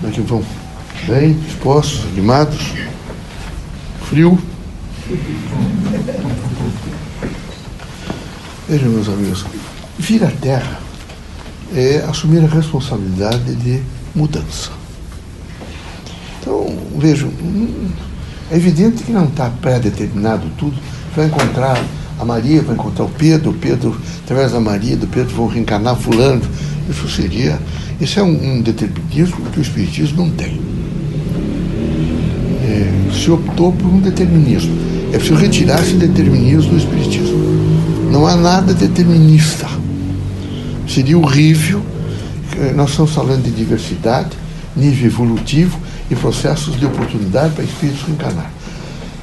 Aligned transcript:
Como 0.00 0.12
é 0.12 0.14
que 0.14 0.20
vão? 0.20 0.44
Bem, 1.06 1.34
dispostos, 1.34 2.04
animados? 2.12 2.74
Frio? 4.08 4.38
Vejam, 8.68 8.90
meus 8.90 9.08
amigos, 9.08 9.46
vir 9.98 10.22
à 10.24 10.30
Terra 10.30 10.80
é 11.74 12.04
assumir 12.08 12.44
a 12.44 12.46
responsabilidade 12.46 13.54
de 13.54 13.82
mudança. 14.14 14.70
Então, 16.40 16.66
vejam, 16.98 17.30
é 18.50 18.56
evidente 18.56 19.02
que 19.02 19.12
não 19.12 19.24
está 19.24 19.48
pré-determinado 19.48 20.46
tudo. 20.58 20.76
Vai 21.14 21.26
encontrar 21.26 21.82
a 22.18 22.24
Maria, 22.24 22.62
vai 22.62 22.74
encontrar 22.74 23.04
o 23.04 23.08
Pedro, 23.08 23.50
o 23.50 23.54
Pedro, 23.54 24.00
através 24.24 24.52
da 24.52 24.60
Maria, 24.60 24.96
do 24.96 25.06
Pedro, 25.06 25.34
vão 25.34 25.46
reencarnar 25.46 25.96
fulano. 25.96 26.42
Isso 26.88 27.08
seria. 27.08 27.58
Isso 28.00 28.20
é 28.20 28.22
um, 28.22 28.56
um 28.58 28.60
determinismo 28.60 29.46
que 29.50 29.58
o 29.58 29.62
Espiritismo 29.62 30.24
não 30.24 30.30
tem. 30.30 30.60
É, 32.62 33.12
se 33.12 33.30
optou 33.30 33.72
por 33.72 33.86
um 33.86 34.00
determinismo. 34.00 34.76
É 35.12 35.18
preciso 35.18 35.36
retirar 35.36 35.80
esse 35.80 35.94
determinismo 35.94 36.72
do 36.72 36.76
Espiritismo. 36.76 37.38
Não 38.10 38.26
há 38.26 38.36
nada 38.36 38.74
determinista. 38.74 39.66
Seria 40.88 41.16
horrível. 41.16 41.82
Nós 42.74 42.90
estamos 42.90 43.12
falando 43.12 43.44
de 43.44 43.50
diversidade, 43.50 44.30
nível 44.74 45.06
evolutivo 45.06 45.78
e 46.10 46.14
processos 46.14 46.78
de 46.78 46.86
oportunidade 46.86 47.54
para 47.54 47.64
espíritos 47.64 48.02
reencarnar. 48.02 48.50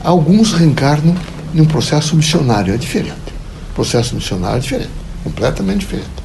Alguns 0.04 0.54
reencarnam 0.54 1.16
em 1.54 1.62
um 1.62 1.66
processo 1.66 2.16
missionário, 2.16 2.74
é 2.74 2.78
diferente. 2.78 3.14
O 3.72 3.76
processo 3.76 4.16
missionário 4.16 4.58
é 4.58 4.62
diferente, 4.62 4.92
completamente 5.24 5.80
diferente. 5.80 6.23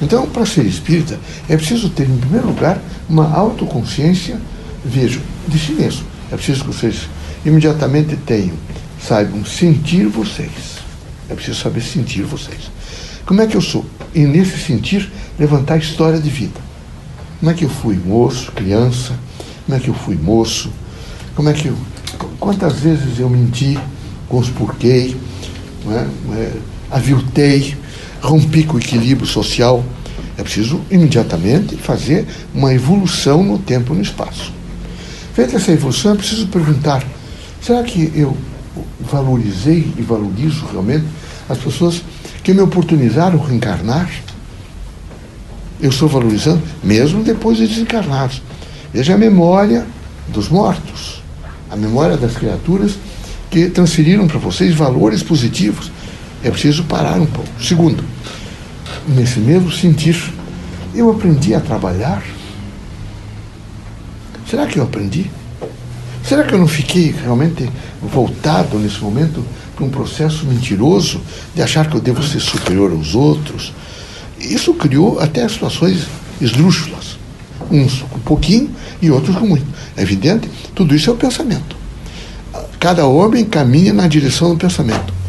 Então, 0.00 0.26
para 0.26 0.46
ser 0.46 0.64
espírita, 0.64 1.18
é 1.48 1.56
preciso 1.56 1.90
ter, 1.90 2.08
em 2.08 2.16
primeiro 2.16 2.48
lugar, 2.48 2.80
uma 3.08 3.30
autoconsciência, 3.32 4.40
vejo, 4.84 5.20
de 5.46 5.58
si 5.58 5.72
mesmo. 5.72 6.04
É 6.32 6.36
preciso 6.36 6.64
que 6.64 6.68
vocês 6.68 7.08
imediatamente 7.44 8.16
tenham, 8.16 8.54
saibam 9.00 9.44
sentir 9.44 10.06
vocês. 10.06 10.80
É 11.28 11.34
preciso 11.34 11.60
saber 11.60 11.82
sentir 11.82 12.22
vocês. 12.22 12.70
Como 13.26 13.40
é 13.42 13.46
que 13.46 13.56
eu 13.56 13.60
sou? 13.60 13.84
E 14.14 14.20
nesse 14.20 14.58
sentir, 14.58 15.10
levantar 15.38 15.74
a 15.74 15.78
história 15.78 16.18
de 16.18 16.30
vida. 16.30 16.60
Como 17.38 17.50
é 17.50 17.54
que 17.54 17.64
eu 17.64 17.70
fui 17.70 17.96
moço, 17.96 18.50
criança? 18.52 19.14
Como 19.66 19.78
é 19.78 19.80
que 19.80 19.88
eu 19.88 19.94
fui 19.94 20.16
moço? 20.16 20.70
Como 21.34 21.48
é 21.48 21.52
que 21.52 21.68
eu. 21.68 21.76
Quantas 22.38 22.80
vezes 22.80 23.18
eu 23.18 23.28
menti, 23.30 23.78
conspurquei, 24.28 25.16
é? 25.88 26.06
É, 26.34 26.52
aviltei, 26.90 27.76
rompi 28.20 28.64
com 28.64 28.76
o 28.76 28.78
equilíbrio 28.80 29.26
social? 29.26 29.84
É 30.40 30.42
preciso 30.42 30.80
imediatamente 30.90 31.76
fazer 31.76 32.26
uma 32.54 32.72
evolução 32.72 33.42
no 33.42 33.58
tempo 33.58 33.92
e 33.92 33.96
no 33.98 34.02
espaço. 34.02 34.50
Feita 35.34 35.56
essa 35.56 35.70
evolução, 35.70 36.14
é 36.14 36.16
preciso 36.16 36.46
perguntar: 36.46 37.04
será 37.60 37.82
que 37.82 38.10
eu 38.14 38.34
valorizei 38.98 39.92
e 39.98 40.00
valorizo 40.00 40.64
realmente 40.72 41.04
as 41.46 41.58
pessoas 41.58 42.00
que 42.42 42.54
me 42.54 42.62
oportunizaram 42.62 43.38
reencarnar? 43.38 44.10
Eu 45.78 45.90
estou 45.90 46.08
valorizando, 46.08 46.62
mesmo 46.82 47.22
depois 47.22 47.58
de 47.58 47.66
desencarnados. 47.66 48.40
Veja 48.94 49.16
a 49.16 49.18
memória 49.18 49.86
dos 50.28 50.48
mortos, 50.48 51.22
a 51.70 51.76
memória 51.76 52.16
das 52.16 52.32
criaturas 52.32 52.92
que 53.50 53.68
transferiram 53.68 54.26
para 54.26 54.38
vocês 54.38 54.74
valores 54.74 55.22
positivos. 55.22 55.92
É 56.42 56.50
preciso 56.50 56.84
parar 56.84 57.20
um 57.20 57.26
pouco. 57.26 57.50
Segundo, 57.62 58.02
nesse 59.10 59.40
mesmo 59.40 59.70
sentir, 59.70 60.16
eu 60.94 61.10
aprendi 61.10 61.54
a 61.54 61.60
trabalhar. 61.60 62.22
Será 64.48 64.66
que 64.66 64.78
eu 64.78 64.84
aprendi? 64.84 65.30
Será 66.24 66.44
que 66.44 66.54
eu 66.54 66.58
não 66.58 66.68
fiquei 66.68 67.14
realmente 67.22 67.68
voltado 68.02 68.78
nesse 68.78 69.00
momento 69.00 69.44
para 69.74 69.84
um 69.84 69.90
processo 69.90 70.44
mentiroso 70.46 71.20
de 71.54 71.62
achar 71.62 71.88
que 71.88 71.96
eu 71.96 72.00
devo 72.00 72.22
ser 72.22 72.40
superior 72.40 72.92
aos 72.92 73.14
outros? 73.14 73.72
Isso 74.38 74.74
criou 74.74 75.18
até 75.20 75.48
situações 75.48 76.06
esdrúxulas. 76.40 77.18
Uns 77.70 78.02
com 78.02 78.18
pouquinho 78.20 78.70
e 79.00 79.10
outros 79.10 79.36
com 79.36 79.46
muito. 79.46 79.66
É 79.96 80.02
evidente, 80.02 80.48
tudo 80.74 80.94
isso 80.94 81.10
é 81.10 81.12
o 81.12 81.16
pensamento. 81.16 81.76
Cada 82.78 83.06
homem 83.06 83.44
caminha 83.44 83.92
na 83.92 84.08
direção 84.08 84.50
do 84.50 84.56
pensamento. 84.56 85.19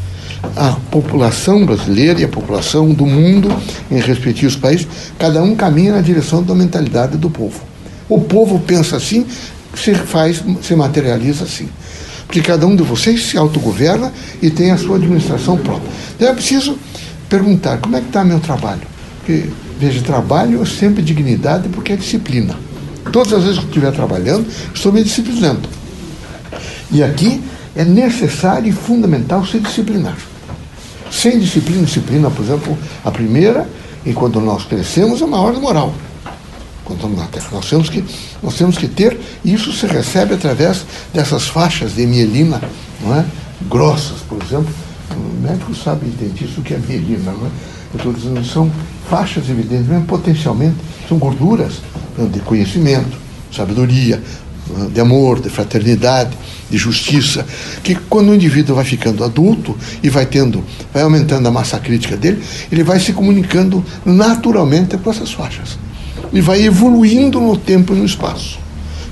A 0.55 0.71
população 0.89 1.65
brasileira 1.65 2.19
e 2.19 2.23
a 2.23 2.27
população 2.27 2.91
do 2.93 3.05
mundo, 3.05 3.49
em 3.89 3.99
respectivos 3.99 4.55
países, 4.55 4.87
cada 5.17 5.41
um 5.41 5.55
caminha 5.55 5.93
na 5.93 6.01
direção 6.01 6.43
da 6.43 6.55
mentalidade 6.55 7.17
do 7.17 7.29
povo. 7.29 7.61
O 8.09 8.19
povo 8.19 8.59
pensa 8.59 8.97
assim, 8.97 9.25
se 9.75 9.93
faz, 9.95 10.43
se 10.61 10.75
materializa 10.75 11.43
assim. 11.43 11.69
Porque 12.25 12.41
cada 12.41 12.65
um 12.65 12.75
de 12.75 12.83
vocês 12.83 13.23
se 13.25 13.37
autogoverna 13.37 14.11
e 14.41 14.49
tem 14.49 14.71
a 14.71 14.77
sua 14.77 14.95
administração 14.95 15.57
própria. 15.57 15.89
Então 16.15 16.29
é 16.29 16.33
preciso 16.33 16.77
perguntar, 17.29 17.77
como 17.77 17.95
é 17.95 18.01
que 18.01 18.07
está 18.07 18.23
meu 18.23 18.39
trabalho? 18.39 18.81
Porque, 19.17 19.49
veja, 19.79 20.01
trabalho 20.01 20.61
é 20.61 20.65
sempre 20.65 21.03
dignidade 21.03 21.69
porque 21.69 21.93
é 21.93 21.95
disciplina. 21.95 22.57
Todas 23.11 23.33
as 23.33 23.43
vezes 23.43 23.57
que 23.59 23.65
eu 23.65 23.69
estiver 23.69 23.91
trabalhando, 23.91 24.45
estou 24.73 24.91
me 24.91 25.03
disciplinando. 25.03 25.67
E 26.91 27.03
aqui 27.03 27.41
é 27.75 27.83
necessário 27.83 28.67
e 28.67 28.71
fundamental 28.71 29.45
se 29.45 29.59
disciplinar. 29.59 30.17
Sem 31.11 31.39
disciplina, 31.39 31.83
disciplina, 31.83 32.29
por 32.29 32.43
exemplo, 32.43 32.77
a 33.03 33.11
primeira, 33.11 33.69
e 34.05 34.13
quando 34.13 34.39
nós 34.39 34.63
crescemos, 34.65 35.21
é 35.21 35.25
uma 35.25 35.39
ordem 35.39 35.61
moral. 35.61 35.93
Quando 36.85 36.97
estamos 36.97 37.17
na 37.17 37.25
Terra. 37.27 37.47
Nós 37.51 37.69
temos, 37.69 37.89
que, 37.89 38.03
nós 38.41 38.55
temos 38.55 38.77
que 38.77 38.87
ter, 38.87 39.19
e 39.43 39.53
isso 39.53 39.71
se 39.73 39.85
recebe 39.85 40.33
através 40.33 40.85
dessas 41.13 41.47
faixas 41.47 41.95
de 41.95 42.05
mielina, 42.05 42.61
não 43.01 43.15
é? 43.15 43.25
grossas, 43.69 44.19
por 44.27 44.41
exemplo. 44.41 44.73
O 45.11 45.41
médico 45.41 45.75
sabe, 45.75 46.07
dentista, 46.07 46.61
o 46.61 46.63
que 46.63 46.73
é 46.73 46.77
mielina, 46.77 47.31
não 47.31 47.45
é? 47.45 47.49
Eu 47.93 47.97
estou 47.97 48.13
dizendo, 48.13 48.43
são 48.45 48.71
faixas 49.09 49.49
evidentes, 49.49 49.87
mesmo 49.87 50.05
potencialmente, 50.05 50.77
são 51.07 51.17
gorduras 51.17 51.73
de 52.31 52.39
conhecimento, 52.39 53.17
sabedoria, 53.51 54.23
de 54.91 54.99
amor, 54.99 55.39
de 55.39 55.49
fraternidade, 55.49 56.37
de 56.69 56.77
justiça, 56.77 57.45
que 57.83 57.95
quando 57.95 58.29
o 58.29 58.35
indivíduo 58.35 58.75
vai 58.75 58.85
ficando 58.85 59.23
adulto 59.23 59.77
e 60.01 60.09
vai 60.09 60.25
tendo, 60.25 60.63
vai 60.93 61.03
aumentando 61.03 61.47
a 61.47 61.51
massa 61.51 61.79
crítica 61.79 62.15
dele, 62.15 62.41
ele 62.71 62.83
vai 62.83 62.99
se 62.99 63.13
comunicando 63.13 63.83
naturalmente 64.05 64.97
com 64.97 65.09
essas 65.09 65.31
faixas 65.31 65.77
e 66.33 66.39
vai 66.41 66.63
evoluindo 66.63 67.39
no 67.39 67.57
tempo 67.57 67.93
e 67.93 67.97
no 67.97 68.05
espaço. 68.05 68.59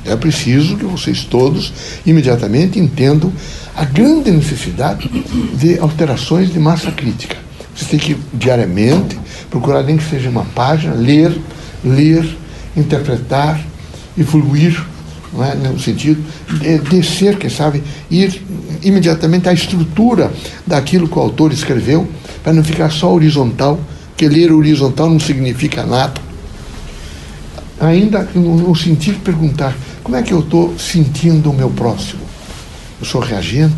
É 0.06 0.16
preciso 0.16 0.78
que 0.78 0.86
vocês 0.86 1.24
todos 1.24 1.74
imediatamente 2.06 2.80
entendam 2.80 3.32
a 3.76 3.84
grande 3.84 4.32
necessidade 4.32 5.10
de 5.56 5.78
alterações 5.80 6.52
de 6.52 6.60
massa 6.60 6.92
crítica. 6.92 7.38
Você 7.76 7.86
tem 7.86 8.00
que 8.00 8.18
diariamente 8.34 9.18
procurar 9.50 9.84
nem 9.84 9.98
que 9.98 10.10
seja 10.10 10.30
uma 10.30 10.46
página, 10.46 10.94
ler, 10.94 11.38
ler, 11.84 12.38
interpretar, 12.76 13.60
evoluir, 14.18 14.84
é? 15.38 15.56
no 15.56 15.80
sentido 15.80 16.24
de 16.60 16.80
descer, 16.80 17.38
quem 17.38 17.50
sabe, 17.50 17.84
ir 18.10 18.42
imediatamente 18.82 19.48
à 19.48 19.54
estrutura 19.54 20.32
daquilo 20.66 21.08
que 21.08 21.18
o 21.18 21.22
autor 21.22 21.52
escreveu, 21.52 22.08
para 22.44 22.54
não 22.54 22.64
ficar 22.64 22.90
só 22.90 23.14
horizontal, 23.14 23.80
que 24.18 24.28
ler 24.28 24.52
horizontal 24.52 25.10
não 25.10 25.20
significa 25.20 25.86
nada. 25.86 26.20
Ainda 27.80 28.28
no 28.36 28.76
sentido 28.76 29.16
de 29.16 29.22
perguntar, 29.22 29.76
como 30.04 30.18
é 30.18 30.22
que 30.22 30.34
eu 30.34 30.40
estou 30.40 30.78
sentindo 30.78 31.52
o 31.52 31.54
meu 31.54 31.70
próximo? 31.70 32.22
Eu 33.00 33.06
sou 33.06 33.22
reagente? 33.22 33.76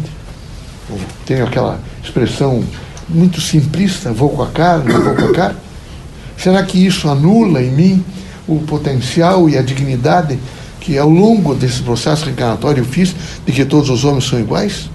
Eu 0.90 1.00
tenho 1.26 1.46
aquela 1.46 1.80
expressão 2.04 2.64
muito 3.08 3.40
simplista, 3.40 4.12
vou 4.12 4.30
com 4.30 4.42
a 4.42 4.48
cara, 4.48 4.84
não 4.84 5.02
vou 5.04 5.16
com 5.16 5.26
a 5.26 5.34
cara? 5.34 5.56
Será 6.38 6.64
que 6.64 6.84
isso 6.84 7.08
anula 7.08 7.62
em 7.62 7.70
mim 7.70 8.06
o 8.48 8.60
potencial 8.62 9.48
e 9.48 9.58
a 9.58 9.62
dignidade 9.62 10.40
que 10.82 10.98
ao 10.98 11.08
longo 11.08 11.54
desse 11.54 11.82
processo 11.84 12.26
reencarnatório 12.26 12.82
eu 12.82 12.86
fiz 12.86 13.16
de 13.46 13.52
que 13.54 13.64
todos 13.64 13.90
os 13.90 14.04
homens 14.04 14.28
são 14.28 14.40
iguais? 14.40 14.90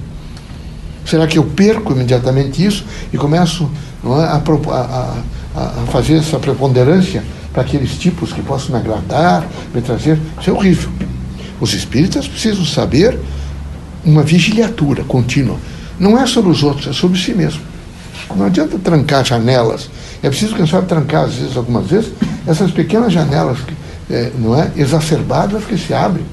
Será 1.07 1.27
que 1.29 1.39
eu 1.39 1.45
perco 1.45 1.93
imediatamente 1.93 2.67
isso 2.67 2.85
e 3.13 3.17
começo 3.17 3.71
é, 4.05 4.09
a, 4.09 4.43
a, 4.75 5.15
a, 5.55 5.87
fazer 5.87 6.17
essa 6.17 6.39
preponderância 6.39 7.23
para 7.53 7.63
aqueles 7.63 7.93
tipos 7.93 8.33
que 8.33 8.43
possam 8.43 8.73
me 8.73 8.81
agradar, 8.81 9.47
me 9.73 9.81
trazer? 9.81 10.19
Isso 10.41 10.51
é 10.51 10.53
horrível. 10.53 10.91
Os 11.61 11.73
espíritas 11.73 12.27
precisam 12.27 12.65
saber 12.65 13.19
uma 14.05 14.25
vigiliatura 14.25 15.05
contínua. 15.05 15.57
Não 15.99 16.19
é 16.21 16.27
sobre 16.27 16.51
os 16.51 16.65
outros, 16.65 16.89
é 16.89 16.93
sobre 16.93 17.19
si 17.19 17.33
mesmo. 17.33 17.63
Não 18.35 18.47
adianta 18.47 18.77
trancar 18.79 19.25
janelas. 19.25 19.89
É 20.23 20.29
preciso, 20.29 20.57
quem 20.57 20.67
sabe, 20.67 20.89
trancar, 20.89 21.25
às 21.25 21.35
vezes, 21.37 21.57
algumas 21.57 21.87
vezes, 21.87 22.11
essas 22.47 22.73
pequenas 22.73 23.13
janelas, 23.13 23.59
é, 24.11 24.31
não 24.39 24.61
é? 24.61 24.71
Exacerbadas 24.77 25.65
que 25.65 25.77
se 25.77 25.93
abrem. 25.93 26.25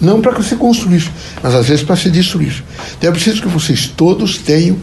Não 0.00 0.20
para 0.20 0.42
se 0.42 0.56
construir, 0.56 1.10
mas 1.42 1.54
às 1.54 1.66
vezes 1.66 1.84
para 1.84 1.96
se 1.96 2.10
destruir. 2.10 2.62
Então 2.98 3.10
é 3.10 3.12
preciso 3.12 3.40
que 3.40 3.48
vocês 3.48 3.86
todos 3.86 4.38
tenham 4.38 4.76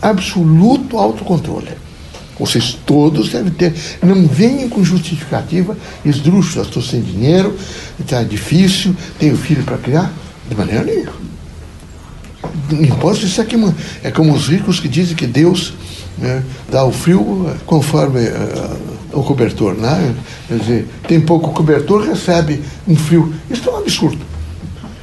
absoluto 0.00 0.96
autocontrole. 0.96 1.70
Vocês 2.38 2.78
todos 2.86 3.30
devem 3.30 3.52
ter. 3.52 3.74
Não 4.02 4.26
venham 4.26 4.68
com 4.68 4.84
justificativa 4.84 5.76
esdrúxula. 6.04 6.64
Estou 6.64 6.82
sem 6.82 7.00
dinheiro, 7.00 7.58
está 7.98 8.22
difícil, 8.22 8.94
tenho 9.18 9.36
filho 9.36 9.64
para 9.64 9.76
criar. 9.76 10.12
De 10.48 10.54
maneira 10.54 10.84
nenhuma. 10.84 11.12
Não 12.70 12.82
importa 12.82 13.24
isso 13.24 13.40
aqui 13.40 13.56
é 14.02 14.10
como 14.10 14.32
os 14.32 14.48
ricos 14.48 14.80
que 14.80 14.88
dizem 14.88 15.16
que 15.16 15.26
Deus 15.26 15.74
né, 16.16 16.42
dá 16.70 16.84
o 16.84 16.92
frio 16.92 17.54
conforme 17.66 18.20
uh, 18.20 18.97
o 19.20 19.24
cobertor. 19.24 19.74
Né? 19.74 20.14
Quer 20.46 20.58
dizer, 20.58 20.88
tem 21.06 21.20
pouco 21.20 21.52
cobertor, 21.52 22.02
recebe 22.02 22.62
um 22.86 22.96
frio. 22.96 23.32
Isso 23.50 23.68
é 23.68 23.72
um 23.72 23.78
absurdo. 23.78 24.38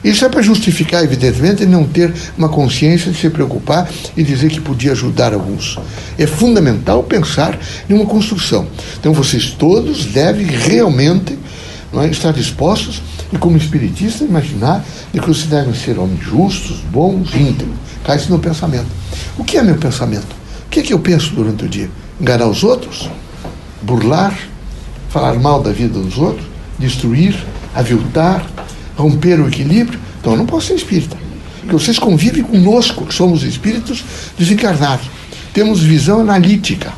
Isso 0.06 0.24
é 0.24 0.30
para 0.30 0.40
justificar, 0.44 1.04
evidentemente, 1.04 1.66
não 1.66 1.84
ter 1.84 2.14
uma 2.38 2.48
consciência 2.48 3.12
de 3.12 3.18
se 3.18 3.28
preocupar 3.28 3.90
e 4.16 4.22
dizer 4.22 4.52
que 4.52 4.62
podia 4.62 4.92
ajudar 4.92 5.34
alguns. 5.34 5.80
É 6.16 6.28
fundamental 6.28 7.02
pensar 7.02 7.58
em 7.90 7.94
uma 7.96 8.06
construção. 8.06 8.68
Então, 9.00 9.14
vocês 9.14 9.50
todos 9.50 10.06
devem 10.06 10.46
realmente 10.46 11.36
é, 11.92 12.08
estar 12.08 12.32
dispostos 12.32 13.02
e, 13.34 13.38
como 13.40 13.58
espiritistas, 13.58 14.28
imaginar 14.28 14.86
de 15.12 15.20
que 15.20 15.28
vocês 15.28 15.48
devem 15.48 15.74
ser 15.74 15.98
homens 15.98 16.24
justos, 16.24 16.82
bons, 16.92 17.34
íntegros. 17.34 17.76
Cai-se 18.04 18.30
no 18.30 18.38
pensamento. 18.38 18.86
O 19.40 19.44
que 19.44 19.58
é 19.58 19.64
meu 19.64 19.76
pensamento? 19.76 20.36
O 20.68 20.70
que 20.70 20.82
é 20.82 20.84
que 20.84 20.94
eu 20.94 21.00
penso 21.00 21.34
durante 21.34 21.66
o 21.66 21.68
dia? 21.68 21.90
Enganar 22.22 22.46
os 22.46 22.64
outros? 22.64 23.10
Burlar? 23.86 24.38
Falar 25.10 25.40
mal 25.40 25.62
da 25.62 25.72
vida 25.72 26.00
dos 26.00 26.18
outros? 26.18 26.46
Destruir? 26.78 27.36
Aviltar? 27.74 28.46
romper 28.96 29.40
o 29.40 29.48
equilíbrio, 29.48 30.00
então 30.20 30.34
eu 30.34 30.38
não 30.38 30.46
posso 30.46 30.68
ser 30.68 30.76
espírita. 30.76 31.18
Porque 31.60 31.74
vocês 31.74 32.00
convivem 32.00 32.44
conosco, 32.44 33.06
que 33.06 33.14
somos 33.14 33.44
espíritos 33.44 34.04
desencarnados. 34.38 35.08
Temos 35.54 35.82
visão 35.82 36.22
analítica. 36.22 36.94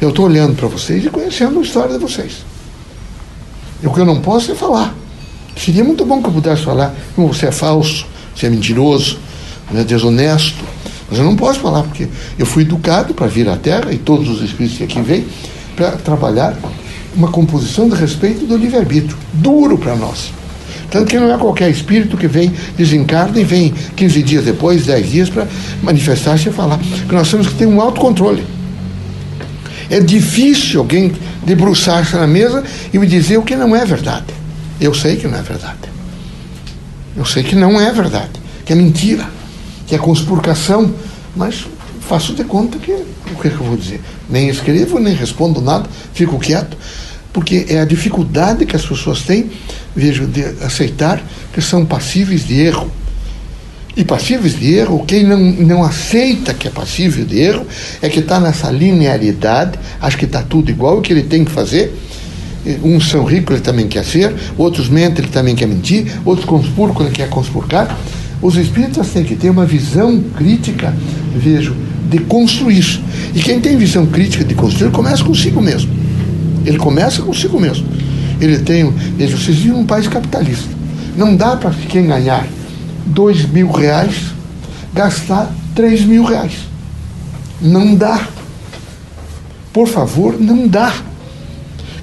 Eu 0.00 0.10
estou 0.10 0.26
olhando 0.26 0.54
para 0.54 0.68
vocês 0.68 1.04
e 1.04 1.10
conhecendo 1.10 1.58
a 1.58 1.62
história 1.62 1.94
de 1.94 1.98
vocês. 1.98 2.44
E 3.82 3.86
o 3.86 3.92
que 3.92 4.00
eu 4.00 4.04
não 4.04 4.20
posso 4.20 4.52
é 4.52 4.54
falar. 4.54 4.94
Seria 5.56 5.82
muito 5.82 6.04
bom 6.04 6.22
que 6.22 6.28
eu 6.28 6.32
pudesse 6.32 6.62
falar 6.62 6.94
como 7.16 7.32
você 7.32 7.46
é 7.46 7.52
falso, 7.52 8.06
você 8.34 8.46
é 8.46 8.50
mentiroso, 8.50 9.18
é 9.74 9.82
desonesto. 9.82 10.64
Mas 11.10 11.18
eu 11.18 11.24
não 11.24 11.34
posso 11.34 11.58
falar, 11.58 11.82
porque 11.82 12.06
eu 12.38 12.46
fui 12.46 12.62
educado 12.62 13.14
para 13.14 13.26
vir 13.26 13.48
à 13.48 13.56
Terra, 13.56 13.92
e 13.92 13.98
todos 13.98 14.28
os 14.28 14.42
espíritos 14.42 14.78
que 14.78 14.84
aqui 14.84 15.00
vêm, 15.00 15.26
para 15.78 15.92
trabalhar 15.92 16.58
uma 17.14 17.28
composição 17.28 17.88
de 17.88 17.94
respeito 17.94 18.44
do 18.44 18.56
livre-arbítrio. 18.56 19.16
Duro 19.32 19.78
para 19.78 19.94
nós. 19.94 20.32
Tanto 20.90 21.06
que 21.06 21.18
não 21.18 21.32
é 21.32 21.38
qualquer 21.38 21.70
espírito 21.70 22.16
que 22.16 22.26
vem, 22.26 22.52
desencarna 22.76 23.38
e 23.38 23.44
vem 23.44 23.72
15 23.94 24.22
dias 24.24 24.44
depois, 24.44 24.84
10 24.84 25.10
dias, 25.10 25.30
para 25.30 25.46
manifestar-se 25.80 26.48
e 26.48 26.52
falar. 26.52 26.78
Que 26.78 27.14
nós 27.14 27.30
temos 27.30 27.46
que 27.46 27.54
ter 27.54 27.66
um 27.66 27.80
autocontrole. 27.80 28.44
É 29.88 30.00
difícil 30.00 30.80
alguém 30.80 31.12
debruçar-se 31.46 32.16
na 32.16 32.26
mesa 32.26 32.64
e 32.92 32.98
me 32.98 33.06
dizer 33.06 33.38
o 33.38 33.42
que 33.42 33.54
não 33.54 33.76
é 33.76 33.84
verdade. 33.84 34.34
Eu 34.80 34.92
sei 34.92 35.16
que 35.16 35.28
não 35.28 35.38
é 35.38 35.42
verdade. 35.42 35.78
Eu 37.16 37.24
sei 37.24 37.44
que 37.44 37.54
não 37.54 37.80
é 37.80 37.92
verdade, 37.92 38.30
que 38.64 38.72
é 38.72 38.76
mentira, 38.76 39.28
que 39.86 39.94
é 39.94 39.98
conspurcação, 39.98 40.92
mas 41.36 41.66
faço 42.00 42.32
de 42.32 42.42
conta 42.44 42.78
que 42.78 42.96
o 43.34 43.40
que, 43.40 43.48
é 43.48 43.50
que 43.50 43.56
eu 43.56 43.66
vou 43.66 43.76
dizer? 43.76 44.00
Nem 44.28 44.48
escrevo, 44.48 44.98
nem 44.98 45.14
respondo 45.14 45.60
nada, 45.60 45.88
fico 46.12 46.38
quieto, 46.38 46.76
porque 47.32 47.66
é 47.68 47.80
a 47.80 47.84
dificuldade 47.84 48.66
que 48.66 48.74
as 48.74 48.84
pessoas 48.84 49.22
têm 49.22 49.50
vejo, 49.94 50.26
de 50.26 50.44
aceitar 50.64 51.22
que 51.52 51.60
são 51.60 51.84
passíveis 51.84 52.46
de 52.46 52.60
erro. 52.60 52.90
E 53.96 54.04
passíveis 54.04 54.56
de 54.56 54.74
erro, 54.74 55.04
quem 55.04 55.24
não, 55.24 55.38
não 55.38 55.82
aceita 55.82 56.54
que 56.54 56.68
é 56.68 56.70
passível 56.70 57.24
de 57.24 57.40
erro, 57.40 57.66
é 58.00 58.08
que 58.08 58.20
está 58.20 58.38
nessa 58.38 58.70
linearidade, 58.70 59.76
acha 60.00 60.16
que 60.16 60.24
está 60.24 60.40
tudo 60.40 60.70
igual, 60.70 60.98
o 60.98 61.02
que 61.02 61.12
ele 61.12 61.24
tem 61.24 61.44
que 61.44 61.50
fazer. 61.50 61.92
Uns 62.84 63.08
são 63.10 63.24
ricos, 63.24 63.56
ele 63.56 63.64
também 63.64 63.88
quer 63.88 64.04
ser, 64.04 64.32
outros 64.56 64.88
mentem, 64.88 65.24
ele 65.24 65.32
também 65.32 65.56
quer 65.56 65.66
mentir, 65.66 66.12
outros 66.24 66.46
conspurcam, 66.46 67.06
ele 67.06 67.14
quer 67.14 67.28
conspurcar. 67.28 67.98
Os 68.40 68.56
espíritas 68.56 69.08
têm 69.08 69.24
que 69.24 69.34
ter 69.34 69.50
uma 69.50 69.66
visão 69.66 70.20
crítica, 70.36 70.94
vejo, 71.34 71.74
de 72.08 72.18
construir. 72.20 73.00
E 73.34 73.40
quem 73.40 73.60
tem 73.60 73.76
visão 73.76 74.06
crítica 74.06 74.44
de 74.44 74.54
construir 74.54 74.90
começa 74.90 75.22
consigo 75.22 75.60
mesmo. 75.60 75.90
Ele 76.64 76.78
começa 76.78 77.22
consigo 77.22 77.60
mesmo 77.60 77.86
ele 78.40 78.58
tem. 78.58 78.90
Veja, 78.90 79.36
vocês 79.36 79.56
vivem 79.56 79.78
num 79.78 79.86
país 79.86 80.06
capitalista. 80.06 80.68
Não 81.16 81.34
dá 81.34 81.56
para 81.56 81.70
quem 81.70 82.06
ganhar 82.06 82.46
dois 83.06 83.44
mil 83.48 83.70
reais 83.70 84.14
gastar 84.92 85.52
três 85.74 86.04
mil 86.04 86.24
reais. 86.24 86.52
Não 87.60 87.94
dá. 87.94 88.26
Por 89.72 89.88
favor, 89.88 90.40
não 90.40 90.66
dá. 90.66 90.92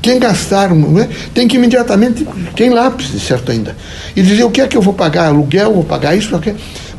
Quem 0.01 0.19
gastar, 0.19 0.73
né, 0.73 1.09
tem 1.33 1.47
que 1.47 1.55
imediatamente, 1.55 2.27
tem 2.55 2.69
lápis, 2.69 3.07
certo 3.23 3.51
ainda, 3.51 3.75
e 4.15 4.21
dizer 4.21 4.43
o 4.43 4.51
que 4.51 4.61
é 4.61 4.67
que 4.67 4.77
eu 4.77 4.81
vou 4.81 4.93
pagar, 4.93 5.25
aluguel, 5.25 5.73
vou 5.73 5.83
pagar 5.83 6.15
isso, 6.15 6.29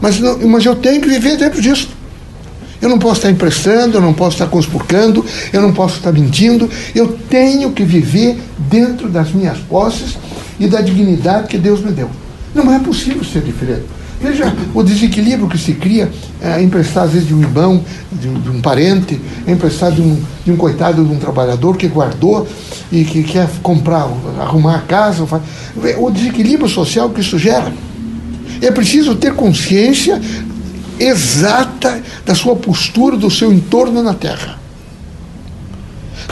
mas, 0.00 0.18
não, 0.18 0.36
mas 0.48 0.64
eu 0.64 0.74
tenho 0.74 1.00
que 1.00 1.08
viver 1.08 1.36
dentro 1.36 1.62
disso. 1.62 1.88
Eu 2.80 2.88
não 2.88 2.98
posso 2.98 3.16
estar 3.16 3.30
emprestando, 3.30 3.96
eu 3.96 4.00
não 4.00 4.12
posso 4.12 4.36
estar 4.36 4.46
conspurcando, 4.46 5.24
eu 5.52 5.62
não 5.62 5.72
posso 5.72 5.96
estar 5.96 6.12
mentindo. 6.12 6.68
Eu 6.94 7.18
tenho 7.28 7.72
que 7.72 7.84
viver 7.84 8.38
dentro 8.58 9.08
das 9.08 9.32
minhas 9.32 9.58
posses 9.58 10.18
e 10.58 10.66
da 10.66 10.80
dignidade 10.80 11.48
que 11.48 11.58
Deus 11.58 11.80
me 11.80 11.92
deu. 11.92 12.10
Não 12.54 12.72
é 12.72 12.78
possível 12.78 13.24
ser 13.24 13.42
diferente. 13.42 13.84
Veja 14.20 14.54
o 14.74 14.82
desequilíbrio 14.82 15.48
que 15.48 15.58
se 15.58 15.74
cria 15.74 16.10
é, 16.40 16.62
emprestar, 16.62 17.04
às 17.04 17.12
vezes, 17.12 17.28
de 17.28 17.34
um 17.34 17.42
irmão, 17.42 17.84
de, 18.10 18.28
de 18.28 18.48
um 18.48 18.60
parente, 18.62 19.20
emprestar 19.46 19.92
de 19.92 20.00
um, 20.00 20.18
de 20.44 20.50
um 20.50 20.56
coitado 20.56 21.04
de 21.04 21.12
um 21.12 21.18
trabalhador 21.18 21.76
que 21.76 21.86
guardou 21.86 22.48
e 22.90 23.04
que 23.04 23.22
quer 23.22 23.48
comprar, 23.62 24.08
arrumar 24.40 24.76
a 24.76 24.80
casa. 24.80 25.26
O 25.98 26.10
desequilíbrio 26.10 26.68
social 26.68 27.10
que 27.10 27.20
isso 27.20 27.38
gera. 27.38 27.72
É 28.62 28.70
preciso 28.70 29.14
ter 29.14 29.34
consciência 29.34 30.20
exata 30.98 32.02
da 32.24 32.34
sua 32.34 32.56
postura, 32.56 33.16
do 33.16 33.30
seu 33.30 33.52
entorno 33.52 34.02
na 34.02 34.14
terra. 34.14 34.58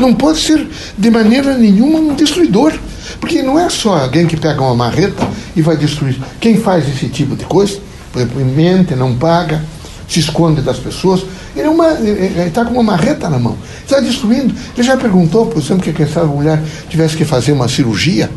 Não 0.01 0.13
pode 0.15 0.41
ser 0.41 0.67
de 0.97 1.11
maneira 1.11 1.57
nenhuma 1.57 1.99
um 1.99 2.15
destruidor. 2.15 2.73
Porque 3.21 3.43
não 3.43 3.59
é 3.59 3.69
só 3.69 3.99
alguém 3.99 4.27
que 4.27 4.37
pega 4.37 4.61
uma 4.61 4.75
marreta 4.75 5.29
e 5.55 5.63
vai 5.63 5.77
destruir. 5.77 6.19
Quem 6.41 6.57
faz 6.57 6.89
esse 6.89 7.09
tipo 7.09 7.37
de 7.37 7.45
coisa, 7.45 7.79
por 8.13 8.21
exemplo, 8.21 8.45
mente, 8.45 8.95
não 8.95 9.15
paga, 9.17 9.65
se 10.09 10.21
esconde 10.21 10.61
das 10.61 10.79
pessoas, 10.79 11.25
ele 11.57 11.69
é 11.69 12.47
está 12.47 12.65
com 12.65 12.73
uma 12.73 12.83
marreta 12.83 13.29
na 13.29 13.39
mão, 13.39 13.57
está 13.83 14.01
destruindo. 14.01 14.55
Ele 14.77 14.87
já 14.87 14.97
perguntou, 14.97 15.47
por 15.47 15.63
exemplo, 15.63 15.83
que 15.83 15.93
quem 15.93 16.07
sabe 16.07 16.27
a 16.27 16.35
mulher 16.35 16.63
tivesse 16.89 17.17
que 17.17 17.25
fazer 17.25 17.53
uma 17.53 17.69
cirurgia, 17.69 18.31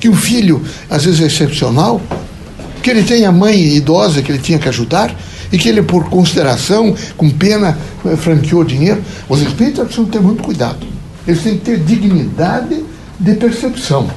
que 0.00 0.08
o 0.08 0.14
filho, 0.14 0.62
às 0.90 1.04
vezes, 1.04 1.20
é 1.20 1.26
excepcional, 1.26 2.00
que 2.82 2.90
ele 2.90 3.02
tem 3.02 3.24
a 3.24 3.32
mãe 3.32 3.76
idosa 3.76 4.22
que 4.22 4.30
ele 4.30 4.38
tinha 4.38 4.58
que 4.58 4.68
ajudar, 4.68 5.14
e 5.52 5.58
que 5.58 5.68
ele, 5.68 5.82
por 5.82 6.08
consideração, 6.08 6.94
com 7.16 7.30
pena, 7.30 7.76
franqueou 8.18 8.64
dinheiro. 8.64 9.02
Os 9.28 9.40
espíritos 9.40 9.84
precisam 9.84 10.06
ter 10.06 10.20
muito 10.20 10.42
cuidado. 10.42 10.86
Eles 11.26 11.42
têm 11.42 11.58
que 11.58 11.64
ter 11.64 11.80
dignidade 11.80 12.84
de 13.18 13.34
percepção. 13.34 14.08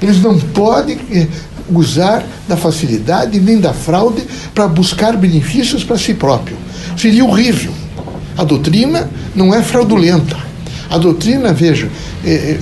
Eles 0.00 0.20
não 0.22 0.38
podem 0.38 0.98
eh, 1.10 1.26
usar 1.70 2.24
da 2.46 2.56
facilidade 2.56 3.40
nem 3.40 3.58
da 3.58 3.72
fraude 3.72 4.22
para 4.54 4.68
buscar 4.68 5.16
benefícios 5.16 5.82
para 5.82 5.98
si 5.98 6.14
próprio. 6.14 6.56
Seria 6.96 7.24
horrível. 7.24 7.72
A 8.36 8.44
doutrina 8.44 9.10
não 9.34 9.52
é 9.52 9.62
fraudulenta. 9.62 10.36
A 10.88 10.96
doutrina, 10.96 11.52
veja, 11.52 11.90
é, 12.24 12.58